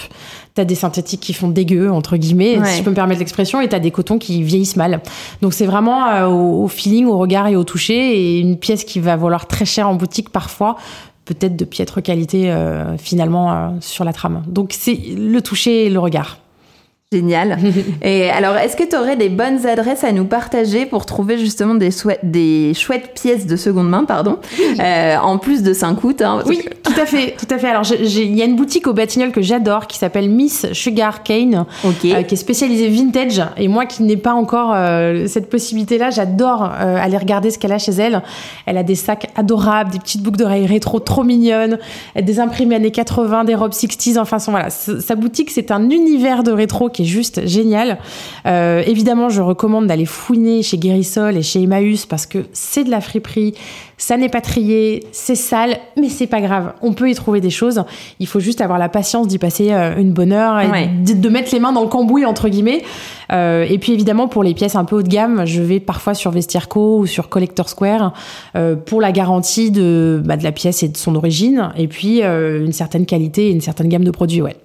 T'as 0.55 0.65
des 0.65 0.75
synthétiques 0.75 1.21
qui 1.21 1.33
font 1.33 1.49
dégueu 1.49 1.91
entre 1.91 2.17
guillemets, 2.17 2.59
ouais. 2.59 2.67
si 2.67 2.79
je 2.79 2.83
peux 2.83 2.91
me 2.91 2.95
permettre 2.97 3.21
l'expression, 3.21 3.61
et 3.61 3.69
t'as 3.69 3.79
des 3.79 3.93
cotons 3.93 4.19
qui 4.19 4.43
vieillissent 4.43 4.77
mal. 4.77 5.01
Donc 5.43 5.55
c'est 5.55 5.65
vraiment 5.65 6.09
euh, 6.09 6.27
au, 6.27 6.65
au 6.65 6.69
feeling, 6.69 7.07
au 7.07 7.17
regard 7.19 7.47
et 7.47 7.55
au 7.57 7.63
toucher. 7.63 8.19
Et 8.19 8.41
une 8.41 8.59
pièce 8.59 8.85
qui 8.85 8.99
va 8.99 9.17
valoir 9.17 9.47
très 9.47 9.65
cher 9.65 9.89
en 9.89 9.95
boutique 9.95 10.29
parfois 10.29 10.77
peut-être 11.35 11.57
de 11.57 11.65
piètre 11.65 12.03
qualité 12.03 12.51
euh, 12.51 12.97
finalement 12.99 13.53
euh, 13.53 13.69
sur 13.81 14.05
la 14.05 14.13
trame. 14.13 14.43
Donc 14.49 14.73
c'est 14.73 14.99
le 15.17 15.41
toucher 15.41 15.87
et 15.87 15.91
le 15.91 16.01
regard. 16.01 16.39
Génial. 17.13 17.59
Et 18.03 18.31
alors, 18.31 18.57
est-ce 18.57 18.77
que 18.77 18.89
tu 18.89 18.95
aurais 18.95 19.17
des 19.17 19.31
bonnes 19.31 19.67
adresses 19.67 20.05
à 20.05 20.13
nous 20.13 20.27
partager 20.27 20.87
pour 20.87 21.07
trouver 21.07 21.39
justement 21.39 21.75
des, 21.75 21.91
des 22.23 22.73
chouettes 22.73 23.15
pièces 23.21 23.49
de 23.49 23.57
seconde 23.57 23.89
main, 23.89 24.05
pardon, 24.05 24.39
euh, 24.79 25.17
en 25.17 25.39
plus 25.39 25.65
de 25.65 25.73
5 25.73 26.05
août 26.05 26.23
hein, 26.23 26.45
Oui, 26.47 26.63
tout 26.85 26.93
à 26.93 27.07
fait, 27.07 27.35
tout 27.37 27.53
à 27.53 27.59
fait. 27.59 27.67
Alors, 27.67 27.83
il 27.91 28.37
y 28.37 28.43
a 28.43 28.45
une 28.45 28.55
boutique 28.55 28.87
au 28.87 28.93
Batignolles 28.93 29.33
que 29.33 29.43
j'adore 29.43 29.89
qui 29.89 29.99
s'appelle 29.99 30.31
Miss 30.31 30.73
Sugar 30.73 31.25
Cane, 31.25 31.65
okay. 31.83 32.15
euh, 32.15 32.23
qui 32.23 32.35
est 32.35 32.37
spécialisée 32.37 32.87
vintage. 32.87 33.43
Et 33.57 33.67
moi, 33.67 33.87
qui 33.87 34.05
n'ai 34.05 34.17
pas 34.17 34.35
encore 34.35 34.71
euh, 34.73 35.27
cette 35.27 35.51
possibilité-là, 35.51 36.11
j'adore 36.11 36.63
aller 36.63 37.17
regarder 37.17 37.51
ce 37.51 37.59
qu'elle 37.59 37.73
a 37.73 37.79
chez 37.79 37.91
elle. 37.91 38.23
Elle 38.67 38.79
a 38.79 38.85
des 38.85 38.95
sacs 38.95 39.27
adorables, 39.35 39.91
des 39.91 39.99
petites 39.99 40.23
boucles 40.23 40.39
d'oreilles 40.39 40.67
rétro 40.67 41.01
trop 41.01 41.25
mignonnes, 41.25 41.81
des 42.15 42.39
imprimés 42.39 42.77
années 42.77 42.93
80, 42.93 43.43
des 43.43 43.57
robes 43.57 43.73
60s. 43.73 44.17
Enfin, 44.17 44.39
son, 44.39 44.53
voilà, 44.53 44.71
sa 44.71 45.17
boutique, 45.17 45.51
c'est 45.51 45.73
un 45.73 45.91
univers 45.91 46.45
de 46.45 46.53
rétro 46.53 46.89
qui 46.89 47.00
est 47.01 47.05
juste 47.05 47.47
génial. 47.47 47.99
Euh, 48.47 48.83
évidemment, 48.87 49.29
je 49.29 49.41
recommande 49.41 49.87
d'aller 49.87 50.07
fouiner 50.07 50.63
chez 50.63 50.79
Guérissol 50.79 51.37
et 51.37 51.43
chez 51.43 51.63
Emmaüs 51.63 52.07
parce 52.07 52.27
que 52.27 52.47
c'est 52.53 52.85
de 52.85 52.91
la 52.91 53.01
friperie, 53.01 53.55
ça 53.99 54.17
n'est 54.17 54.29
pas 54.29 54.41
trié, 54.41 55.05
c'est 55.13 55.35
sale, 55.35 55.79
mais 55.99 56.09
c'est 56.09 56.27
pas 56.27 56.41
grave. 56.41 56.73
On 56.81 56.93
peut 56.93 57.11
y 57.11 57.15
trouver 57.15 57.41
des 57.41 57.51
choses. 57.51 57.83
Il 58.19 58.27
faut 58.27 58.41
juste 58.41 58.61
avoir 58.61 58.79
la 58.79 58.89
patience 58.89 59.29
d'y 59.29 59.39
passer 59.39 59.73
euh, 59.73 59.97
une 59.99 60.13
bonne 60.13 60.33
heure 60.33 60.61
et 60.61 60.69
ouais. 60.69 60.91
de, 61.05 61.13
de, 61.13 61.29
mettre 61.29 61.53
les 61.53 61.61
mains 61.61 61.73
dans 61.73 61.83
le 61.83 61.89
cambouis 61.89 62.25
entre 62.25 62.49
guillemets. 62.49 62.83
Euh, 63.33 63.67
et 63.69 63.79
puis 63.79 63.93
évidemment 63.93 64.29
pour 64.29 64.43
les 64.43 64.55
pièces 64.55 64.75
un 64.75 64.85
peu 64.85 64.97
haut 64.97 65.03
de 65.03 65.09
gamme, 65.09 65.47
je 65.47 65.63
vais 65.63 65.81
parfois 65.81 66.15
sur 66.15 66.31
Vestiaire.co 66.31 66.99
ou 66.99 67.07
sur 67.07 67.29
Collector 67.29 67.69
Square 67.69 68.13
euh, 68.57 68.77
pour 68.77 69.01
la 69.01 69.13
garantie 69.13 69.71
de, 69.71 70.21
bah, 70.25 70.37
de 70.37 70.45
la 70.45 70.53
pièce 70.53 70.83
et 70.83 70.89
de 70.89 70.97
son 70.97 71.15
origine, 71.15 71.71
et 71.77 71.89
puis 71.89 72.23
euh, 72.23 72.65
une 72.65 72.73
certaine 72.73 73.07
qualité 73.07 73.49
et 73.49 73.51
une 73.51 73.61
certaine 73.61 73.89
gamme 73.89 74.05
de 74.05 74.11
produits. 74.11 74.43
Ouais. 74.43 74.57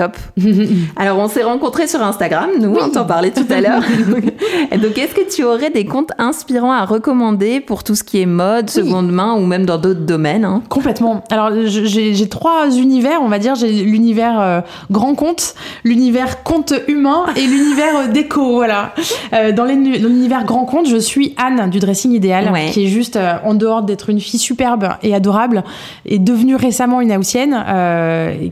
Top. 0.00 0.16
Alors, 0.96 1.18
on 1.18 1.28
s'est 1.28 1.42
rencontrés 1.42 1.86
sur 1.86 2.02
Instagram, 2.02 2.48
nous, 2.58 2.70
oui. 2.70 2.78
on 2.82 2.88
t'en 2.88 3.04
parlait 3.04 3.32
tout 3.32 3.44
à 3.50 3.60
l'heure. 3.60 3.82
Donc, 4.72 4.96
est-ce 4.96 5.14
que 5.14 5.30
tu 5.30 5.44
aurais 5.44 5.68
des 5.68 5.84
comptes 5.84 6.12
inspirants 6.16 6.72
à 6.72 6.86
recommander 6.86 7.60
pour 7.60 7.84
tout 7.84 7.94
ce 7.94 8.02
qui 8.02 8.22
est 8.22 8.24
mode, 8.24 8.70
oui. 8.74 8.82
seconde 8.82 9.12
main 9.12 9.34
ou 9.34 9.44
même 9.44 9.66
dans 9.66 9.76
d'autres 9.76 10.00
domaines 10.00 10.46
hein? 10.46 10.62
Complètement. 10.70 11.22
Alors, 11.30 11.50
j'ai 11.66 12.28
trois 12.30 12.70
univers, 12.70 13.20
on 13.20 13.28
va 13.28 13.38
dire. 13.38 13.56
J'ai 13.56 13.70
l'univers 13.70 14.40
euh, 14.40 14.60
grand 14.90 15.14
compte, 15.14 15.54
l'univers 15.84 16.44
compte 16.44 16.72
humain 16.88 17.26
et 17.36 17.46
l'univers 17.46 17.98
euh, 17.98 18.06
déco. 18.10 18.54
Voilà. 18.54 18.94
Euh, 19.34 19.52
dans 19.52 19.66
l'univers 19.66 20.44
grand 20.44 20.64
compte, 20.64 20.88
je 20.88 20.96
suis 20.96 21.34
Anne 21.36 21.68
du 21.68 21.78
Dressing 21.78 22.12
Idéal, 22.12 22.50
ouais. 22.50 22.70
qui 22.70 22.86
est 22.86 22.88
juste, 22.88 23.18
en 23.44 23.52
dehors 23.52 23.82
d'être 23.82 24.08
une 24.08 24.20
fille 24.20 24.40
superbe 24.40 24.88
et 25.02 25.14
adorable, 25.14 25.62
est 26.06 26.18
devenue 26.18 26.56
récemment 26.56 27.02
une 27.02 27.14
haussienne, 27.14 27.52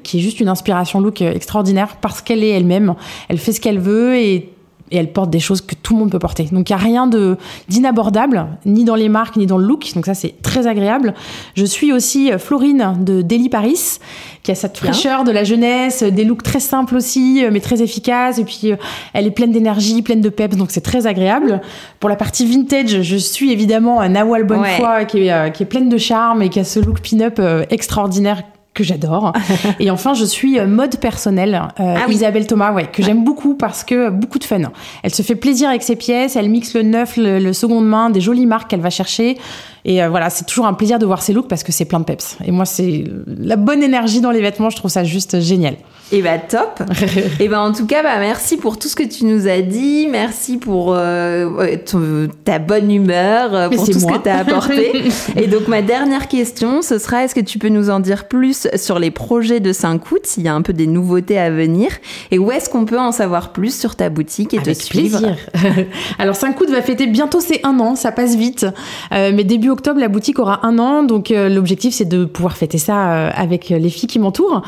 qui 0.02 0.18
est 0.18 0.20
juste 0.20 0.40
une 0.40 0.48
inspiration 0.48 1.00
look 1.00 1.22
extraordinaire 1.38 1.96
parce 2.00 2.20
qu'elle 2.20 2.44
est 2.44 2.50
elle-même. 2.50 2.94
Elle 3.28 3.38
fait 3.38 3.52
ce 3.52 3.60
qu'elle 3.60 3.78
veut 3.78 4.16
et 4.16 4.52
et 4.90 4.96
elles 4.96 5.12
portent 5.12 5.30
des 5.30 5.40
choses 5.40 5.60
que 5.60 5.74
tout 5.74 5.94
le 5.94 6.00
monde 6.00 6.10
peut 6.10 6.18
porter. 6.18 6.44
Donc 6.52 6.70
il 6.70 6.74
n'y 6.74 6.80
a 6.80 6.82
rien 6.82 7.06
de 7.06 7.36
d'inabordable, 7.68 8.46
ni 8.64 8.84
dans 8.84 8.94
les 8.94 9.08
marques, 9.08 9.36
ni 9.36 9.46
dans 9.46 9.58
le 9.58 9.66
look. 9.66 9.92
Donc 9.94 10.06
ça, 10.06 10.14
c'est 10.14 10.40
très 10.42 10.66
agréable. 10.66 11.14
Je 11.54 11.64
suis 11.64 11.92
aussi 11.92 12.32
euh, 12.32 12.38
Florine 12.38 12.96
de 13.00 13.22
Daily 13.22 13.48
Paris, 13.48 13.98
qui 14.42 14.50
a 14.50 14.54
cette 14.54 14.78
fraîcheur 14.78 15.24
de 15.24 15.30
la 15.30 15.44
jeunesse, 15.44 16.02
des 16.02 16.24
looks 16.24 16.42
très 16.42 16.60
simples 16.60 16.96
aussi, 16.96 17.44
euh, 17.44 17.50
mais 17.52 17.60
très 17.60 17.82
efficaces. 17.82 18.38
Et 18.38 18.44
puis, 18.44 18.72
euh, 18.72 18.76
elle 19.12 19.26
est 19.26 19.30
pleine 19.30 19.52
d'énergie, 19.52 20.02
pleine 20.02 20.20
de 20.20 20.28
peps, 20.28 20.56
donc 20.56 20.70
c'est 20.70 20.80
très 20.80 21.06
agréable. 21.06 21.60
Pour 22.00 22.08
la 22.08 22.16
partie 22.16 22.46
vintage, 22.46 23.02
je 23.02 23.16
suis 23.16 23.52
évidemment 23.52 24.06
Nawal 24.08 24.44
Bonnefoy, 24.44 25.06
qui, 25.06 25.26
est, 25.26 25.52
qui 25.52 25.62
est 25.62 25.66
pleine 25.66 25.88
de 25.88 25.98
charme 25.98 26.42
et 26.42 26.48
qui 26.48 26.60
a 26.60 26.64
ce 26.64 26.80
look 26.80 27.00
pin-up 27.00 27.40
extraordinaire 27.70 28.42
que 28.78 28.84
j'adore. 28.84 29.32
et 29.80 29.90
enfin, 29.90 30.14
je 30.14 30.24
suis 30.24 30.58
euh, 30.58 30.66
mode 30.66 30.96
personnel, 30.98 31.60
euh, 31.80 31.94
ah 31.96 32.08
Isabelle 32.08 32.46
Thomas, 32.46 32.72
ouais, 32.72 32.86
que 32.86 33.02
j'aime 33.02 33.24
beaucoup 33.24 33.54
parce 33.54 33.82
que 33.82 34.08
beaucoup 34.08 34.38
de 34.38 34.44
fun. 34.44 34.60
Elle 35.02 35.12
se 35.12 35.22
fait 35.22 35.34
plaisir 35.34 35.68
avec 35.68 35.82
ses 35.82 35.96
pièces, 35.96 36.36
elle 36.36 36.48
mixe 36.48 36.74
le 36.74 36.82
neuf, 36.82 37.16
le, 37.16 37.40
le 37.40 37.52
seconde 37.52 37.86
main, 37.86 38.08
des 38.10 38.20
jolies 38.20 38.46
marques 38.46 38.70
qu'elle 38.70 38.80
va 38.80 38.90
chercher. 38.90 39.36
Et 39.84 40.02
euh, 40.02 40.08
voilà, 40.08 40.30
c'est 40.30 40.44
toujours 40.44 40.66
un 40.66 40.74
plaisir 40.74 40.98
de 40.98 41.06
voir 41.06 41.22
ses 41.22 41.32
looks 41.32 41.48
parce 41.48 41.64
que 41.64 41.72
c'est 41.72 41.86
plein 41.86 41.98
de 41.98 42.04
peps. 42.04 42.36
Et 42.44 42.52
moi, 42.52 42.64
c'est 42.64 43.04
la 43.26 43.56
bonne 43.56 43.82
énergie 43.82 44.20
dans 44.20 44.30
les 44.30 44.40
vêtements, 44.40 44.70
je 44.70 44.76
trouve 44.76 44.90
ça 44.90 45.02
juste 45.02 45.40
génial. 45.40 45.74
Et 46.10 46.22
bah 46.22 46.38
top. 46.38 46.82
et 47.40 47.48
bah 47.48 47.60
en 47.60 47.72
tout 47.72 47.86
cas, 47.86 48.02
bah 48.02 48.18
merci 48.18 48.56
pour 48.56 48.78
tout 48.78 48.88
ce 48.88 48.96
que 48.96 49.02
tu 49.02 49.24
nous 49.24 49.46
as 49.46 49.60
dit, 49.60 50.08
merci 50.10 50.56
pour 50.56 50.94
euh, 50.94 51.76
ta 52.44 52.58
bonne 52.58 52.90
humeur, 52.90 53.54
euh, 53.54 53.68
pour 53.68 53.86
tout 53.86 53.98
ce 53.98 54.06
que 54.06 54.22
tu 54.22 54.28
as 54.28 54.38
apporté. 54.38 55.04
et 55.36 55.46
donc 55.46 55.68
ma 55.68 55.82
dernière 55.82 56.28
question, 56.28 56.82
ce 56.82 56.98
sera 56.98 57.24
est-ce 57.24 57.34
que 57.34 57.40
tu 57.40 57.58
peux 57.58 57.68
nous 57.68 57.90
en 57.90 58.00
dire 58.00 58.26
plus 58.26 58.68
sur 58.76 58.98
les 58.98 59.10
projets 59.10 59.60
de 59.60 59.72
5 59.72 60.10
août, 60.10 60.20
s'il 60.24 60.44
y 60.44 60.48
a 60.48 60.54
un 60.54 60.62
peu 60.62 60.72
des 60.72 60.86
nouveautés 60.86 61.38
à 61.38 61.50
venir, 61.50 61.90
et 62.30 62.38
où 62.38 62.50
est-ce 62.50 62.70
qu'on 62.70 62.84
peut 62.84 62.98
en 62.98 63.12
savoir 63.12 63.52
plus 63.52 63.78
sur 63.78 63.96
ta 63.96 64.08
boutique 64.08 64.54
et 64.54 64.58
Avec 64.58 64.78
te 64.78 64.82
suivre? 64.82 65.18
plaisir. 65.20 65.86
Alors 66.18 66.36
5 66.36 66.58
août 66.60 66.70
va 66.70 66.82
fêter 66.82 67.06
bientôt 67.06 67.40
ses 67.40 67.60
un 67.64 67.78
an, 67.80 67.96
ça 67.96 68.12
passe 68.12 68.34
vite, 68.34 68.66
mais 69.10 69.44
début 69.44 69.70
octobre, 69.70 70.00
la 70.00 70.08
boutique 70.08 70.38
aura 70.38 70.66
un 70.66 70.78
an, 70.78 71.02
donc 71.02 71.30
euh, 71.30 71.48
l'objectif 71.48 71.94
c'est 71.94 72.04
de 72.04 72.24
pouvoir 72.24 72.56
fêter 72.56 72.78
ça 72.78 73.12
euh, 73.12 73.30
avec 73.34 73.70
les 73.70 73.90
filles 73.90 74.08
qui 74.08 74.18
m'entourent. 74.18 74.62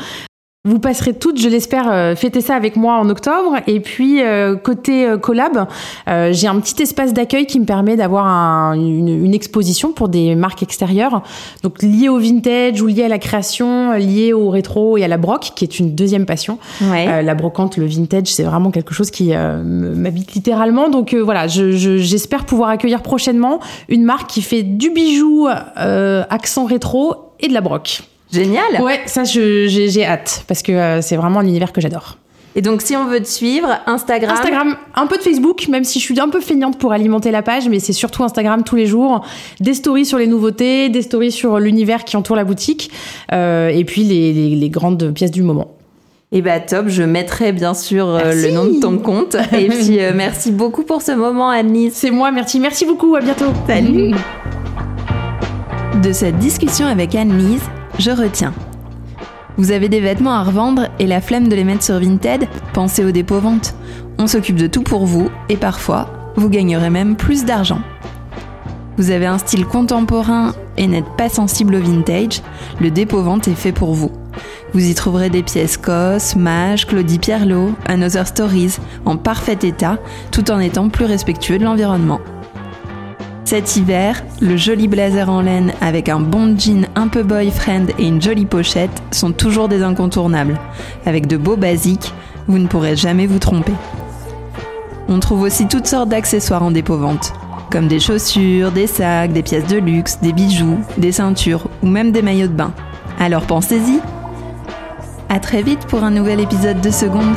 Vous 0.63 0.77
passerez 0.77 1.15
toutes, 1.15 1.41
je 1.41 1.49
l'espère, 1.49 1.91
euh, 1.91 2.15
fêter 2.15 2.39
ça 2.39 2.53
avec 2.53 2.75
moi 2.75 2.99
en 2.99 3.09
octobre. 3.09 3.55
Et 3.65 3.79
puis 3.79 4.21
euh, 4.21 4.55
côté 4.55 5.07
euh, 5.07 5.17
collab, 5.17 5.65
j'ai 6.05 6.45
un 6.45 6.59
petit 6.59 6.83
espace 6.83 7.13
d'accueil 7.13 7.47
qui 7.47 7.59
me 7.59 7.65
permet 7.65 7.95
d'avoir 7.95 8.73
une, 8.73 9.33
exposition 9.33 9.91
pour 9.91 10.07
des 10.07 10.35
marques 10.35 10.61
extérieures, 10.61 11.23
donc 11.63 11.81
liées 11.81 12.09
au 12.09 12.19
vintage 12.19 12.79
ou 12.79 12.85
liées 12.85 13.05
à 13.05 13.07
la 13.07 13.17
création, 13.17 13.93
liées 13.93 14.33
au 14.33 14.51
rétro 14.51 14.97
et 14.97 15.03
à 15.03 15.07
la 15.07 15.17
broc, 15.17 15.53
qui 15.55 15.63
est 15.63 15.79
une 15.79 15.95
deuxième 15.95 16.27
passion. 16.27 16.59
la 16.81 17.33
brocante, 17.33 17.77
le 17.77 17.87
vintage, 17.87 18.27
c'est 18.27 18.43
vraiment 18.43 18.69
quelque 18.69 18.93
chose 18.93 19.09
qui 19.09 19.33
m'habite 19.33 20.33
littéralement. 20.33 20.89
Donc 20.89 21.15
voilà, 21.15 21.47
j'espère 21.47 22.45
pouvoir 22.45 22.69
accueillir 22.69 23.01
prochainement 23.01 23.61
une 23.89 24.03
marque 24.03 24.29
qui 24.29 24.43
fait 24.43 24.61
du 24.61 24.91
bijou 24.91 25.47
accent 25.75 26.65
rétro 26.65 27.15
et 27.39 27.47
de 27.47 27.53
la 27.53 27.61
broc. 27.61 28.03
Génial. 28.31 28.81
Ouais, 28.81 29.01
ça 29.05 29.23
j'ai 29.23 30.05
hâte 30.05 30.43
parce 30.47 30.61
que 30.61 30.71
euh, 30.71 31.01
c'est 31.01 31.15
vraiment 31.15 31.39
un 31.39 31.45
univers 31.45 31.73
que 31.73 31.81
j'adore. 31.81 32.17
Et 32.53 32.61
donc, 32.61 32.81
si 32.81 32.97
on 32.97 33.05
veut 33.05 33.21
te 33.21 33.27
suivre, 33.27 33.79
Instagram. 33.85 34.35
Instagram, 34.37 34.75
un 34.95 35.07
peu 35.07 35.17
de 35.17 35.21
Facebook, 35.21 35.67
même 35.69 35.85
si 35.85 35.99
je 35.99 36.03
suis 36.03 36.19
un 36.19 36.27
peu 36.27 36.41
feignante 36.41 36.77
pour 36.77 36.91
alimenter 36.91 37.31
la 37.31 37.41
page, 37.41 37.69
mais 37.69 37.79
c'est 37.79 37.93
surtout 37.93 38.23
Instagram 38.23 38.63
tous 38.63 38.75
les 38.75 38.87
jours. 38.87 39.25
Des 39.61 39.73
stories 39.73 40.05
sur 40.05 40.17
les 40.17 40.27
nouveautés, 40.27 40.89
des 40.89 41.01
stories 41.01 41.31
sur 41.31 41.59
l'univers 41.59 42.03
qui 42.03 42.17
entoure 42.17 42.35
la 42.35 42.43
boutique, 42.43 42.91
euh, 43.31 43.69
et 43.69 43.85
puis 43.85 44.03
les, 44.03 44.69
grandes 44.69 45.13
pièces 45.13 45.31
du 45.31 45.43
moment. 45.43 45.75
Et 46.33 46.37
eh 46.37 46.41
bah 46.41 46.61
top, 46.61 46.87
je 46.87 47.03
mettrai 47.03 47.51
bien 47.51 47.73
sûr 47.73 48.07
euh, 48.07 48.33
le 48.33 48.51
nom 48.51 48.63
de 48.63 48.79
ton 48.79 48.97
compte. 48.97 49.35
et 49.51 49.67
puis 49.69 49.99
merci 50.15 50.51
beaucoup 50.51 50.83
pour 50.83 51.01
ce 51.01 51.11
moment, 51.11 51.49
Annie. 51.49 51.91
C'est 51.91 52.11
moi, 52.11 52.31
merci, 52.31 52.59
merci 52.59 52.85
beaucoup, 52.85 53.15
à 53.15 53.21
bientôt. 53.21 53.51
Salut. 53.67 54.13
De 56.01 56.13
cette 56.13 56.37
discussion 56.37 56.85
avec 56.87 57.13
Anne-Lise, 57.15 57.61
je 57.99 58.11
retiens. 58.11 58.53
Vous 59.57 59.71
avez 59.71 59.89
des 59.89 59.99
vêtements 59.99 60.33
à 60.33 60.43
revendre 60.43 60.87
et 60.99 61.07
la 61.07 61.21
flemme 61.21 61.47
de 61.47 61.55
les 61.55 61.63
mettre 61.63 61.83
sur 61.83 61.99
Vinted 61.99 62.47
Pensez 62.73 63.03
au 63.03 63.11
dépôt 63.11 63.39
vente. 63.39 63.75
On 64.17 64.27
s'occupe 64.27 64.55
de 64.55 64.67
tout 64.67 64.83
pour 64.83 65.05
vous 65.05 65.29
et 65.49 65.57
parfois, 65.57 66.09
vous 66.35 66.49
gagnerez 66.49 66.89
même 66.89 67.15
plus 67.15 67.45
d'argent. 67.45 67.81
Vous 68.97 69.11
avez 69.11 69.25
un 69.25 69.37
style 69.37 69.65
contemporain 69.65 70.53
et 70.77 70.87
n'êtes 70.87 71.17
pas 71.17 71.29
sensible 71.29 71.75
au 71.75 71.79
vintage, 71.79 72.41
le 72.79 72.91
dépôt 72.91 73.21
vente 73.21 73.47
est 73.47 73.55
fait 73.55 73.71
pour 73.71 73.93
vous. 73.93 74.11
Vous 74.73 74.85
y 74.85 74.93
trouverez 74.93 75.29
des 75.29 75.43
pièces 75.43 75.77
COS, 75.77 76.35
Mage, 76.35 76.87
Claudie 76.87 77.19
Pierlot, 77.19 77.71
Another 77.85 78.27
Stories 78.27 78.77
en 79.05 79.17
parfait 79.17 79.57
état 79.63 79.97
tout 80.31 80.49
en 80.51 80.59
étant 80.59 80.89
plus 80.89 81.05
respectueux 81.05 81.57
de 81.57 81.63
l'environnement. 81.63 82.21
Cet 83.51 83.75
hiver, 83.75 84.23
le 84.39 84.55
joli 84.55 84.87
blazer 84.87 85.29
en 85.29 85.41
laine 85.41 85.73
avec 85.81 86.07
un 86.07 86.21
bon 86.21 86.57
jean 86.57 86.87
un 86.95 87.09
peu 87.09 87.21
boyfriend 87.21 87.87
et 87.99 88.07
une 88.07 88.21
jolie 88.21 88.45
pochette 88.45 89.03
sont 89.11 89.33
toujours 89.33 89.67
des 89.67 89.83
incontournables. 89.83 90.57
Avec 91.05 91.27
de 91.27 91.35
beaux 91.35 91.57
basiques, 91.57 92.13
vous 92.47 92.59
ne 92.59 92.67
pourrez 92.67 92.95
jamais 92.95 93.27
vous 93.27 93.39
tromper. 93.39 93.73
On 95.09 95.19
trouve 95.19 95.41
aussi 95.41 95.67
toutes 95.67 95.85
sortes 95.85 96.07
d'accessoires 96.07 96.63
en 96.63 96.71
dépôt-vente, 96.71 97.33
comme 97.69 97.89
des 97.89 97.99
chaussures, 97.99 98.71
des 98.71 98.87
sacs, 98.87 99.33
des 99.33 99.43
pièces 99.43 99.67
de 99.67 99.79
luxe, 99.79 100.19
des 100.21 100.31
bijoux, 100.31 100.79
des 100.97 101.11
ceintures 101.11 101.67
ou 101.83 101.87
même 101.87 102.13
des 102.13 102.21
maillots 102.21 102.47
de 102.47 102.53
bain. 102.53 102.71
Alors 103.19 103.43
pensez-y 103.43 103.99
À 105.27 105.41
très 105.41 105.61
vite 105.61 105.87
pour 105.87 106.05
un 106.05 106.11
nouvel 106.11 106.39
épisode 106.39 106.79
de 106.79 106.89
Seconde 106.89 107.35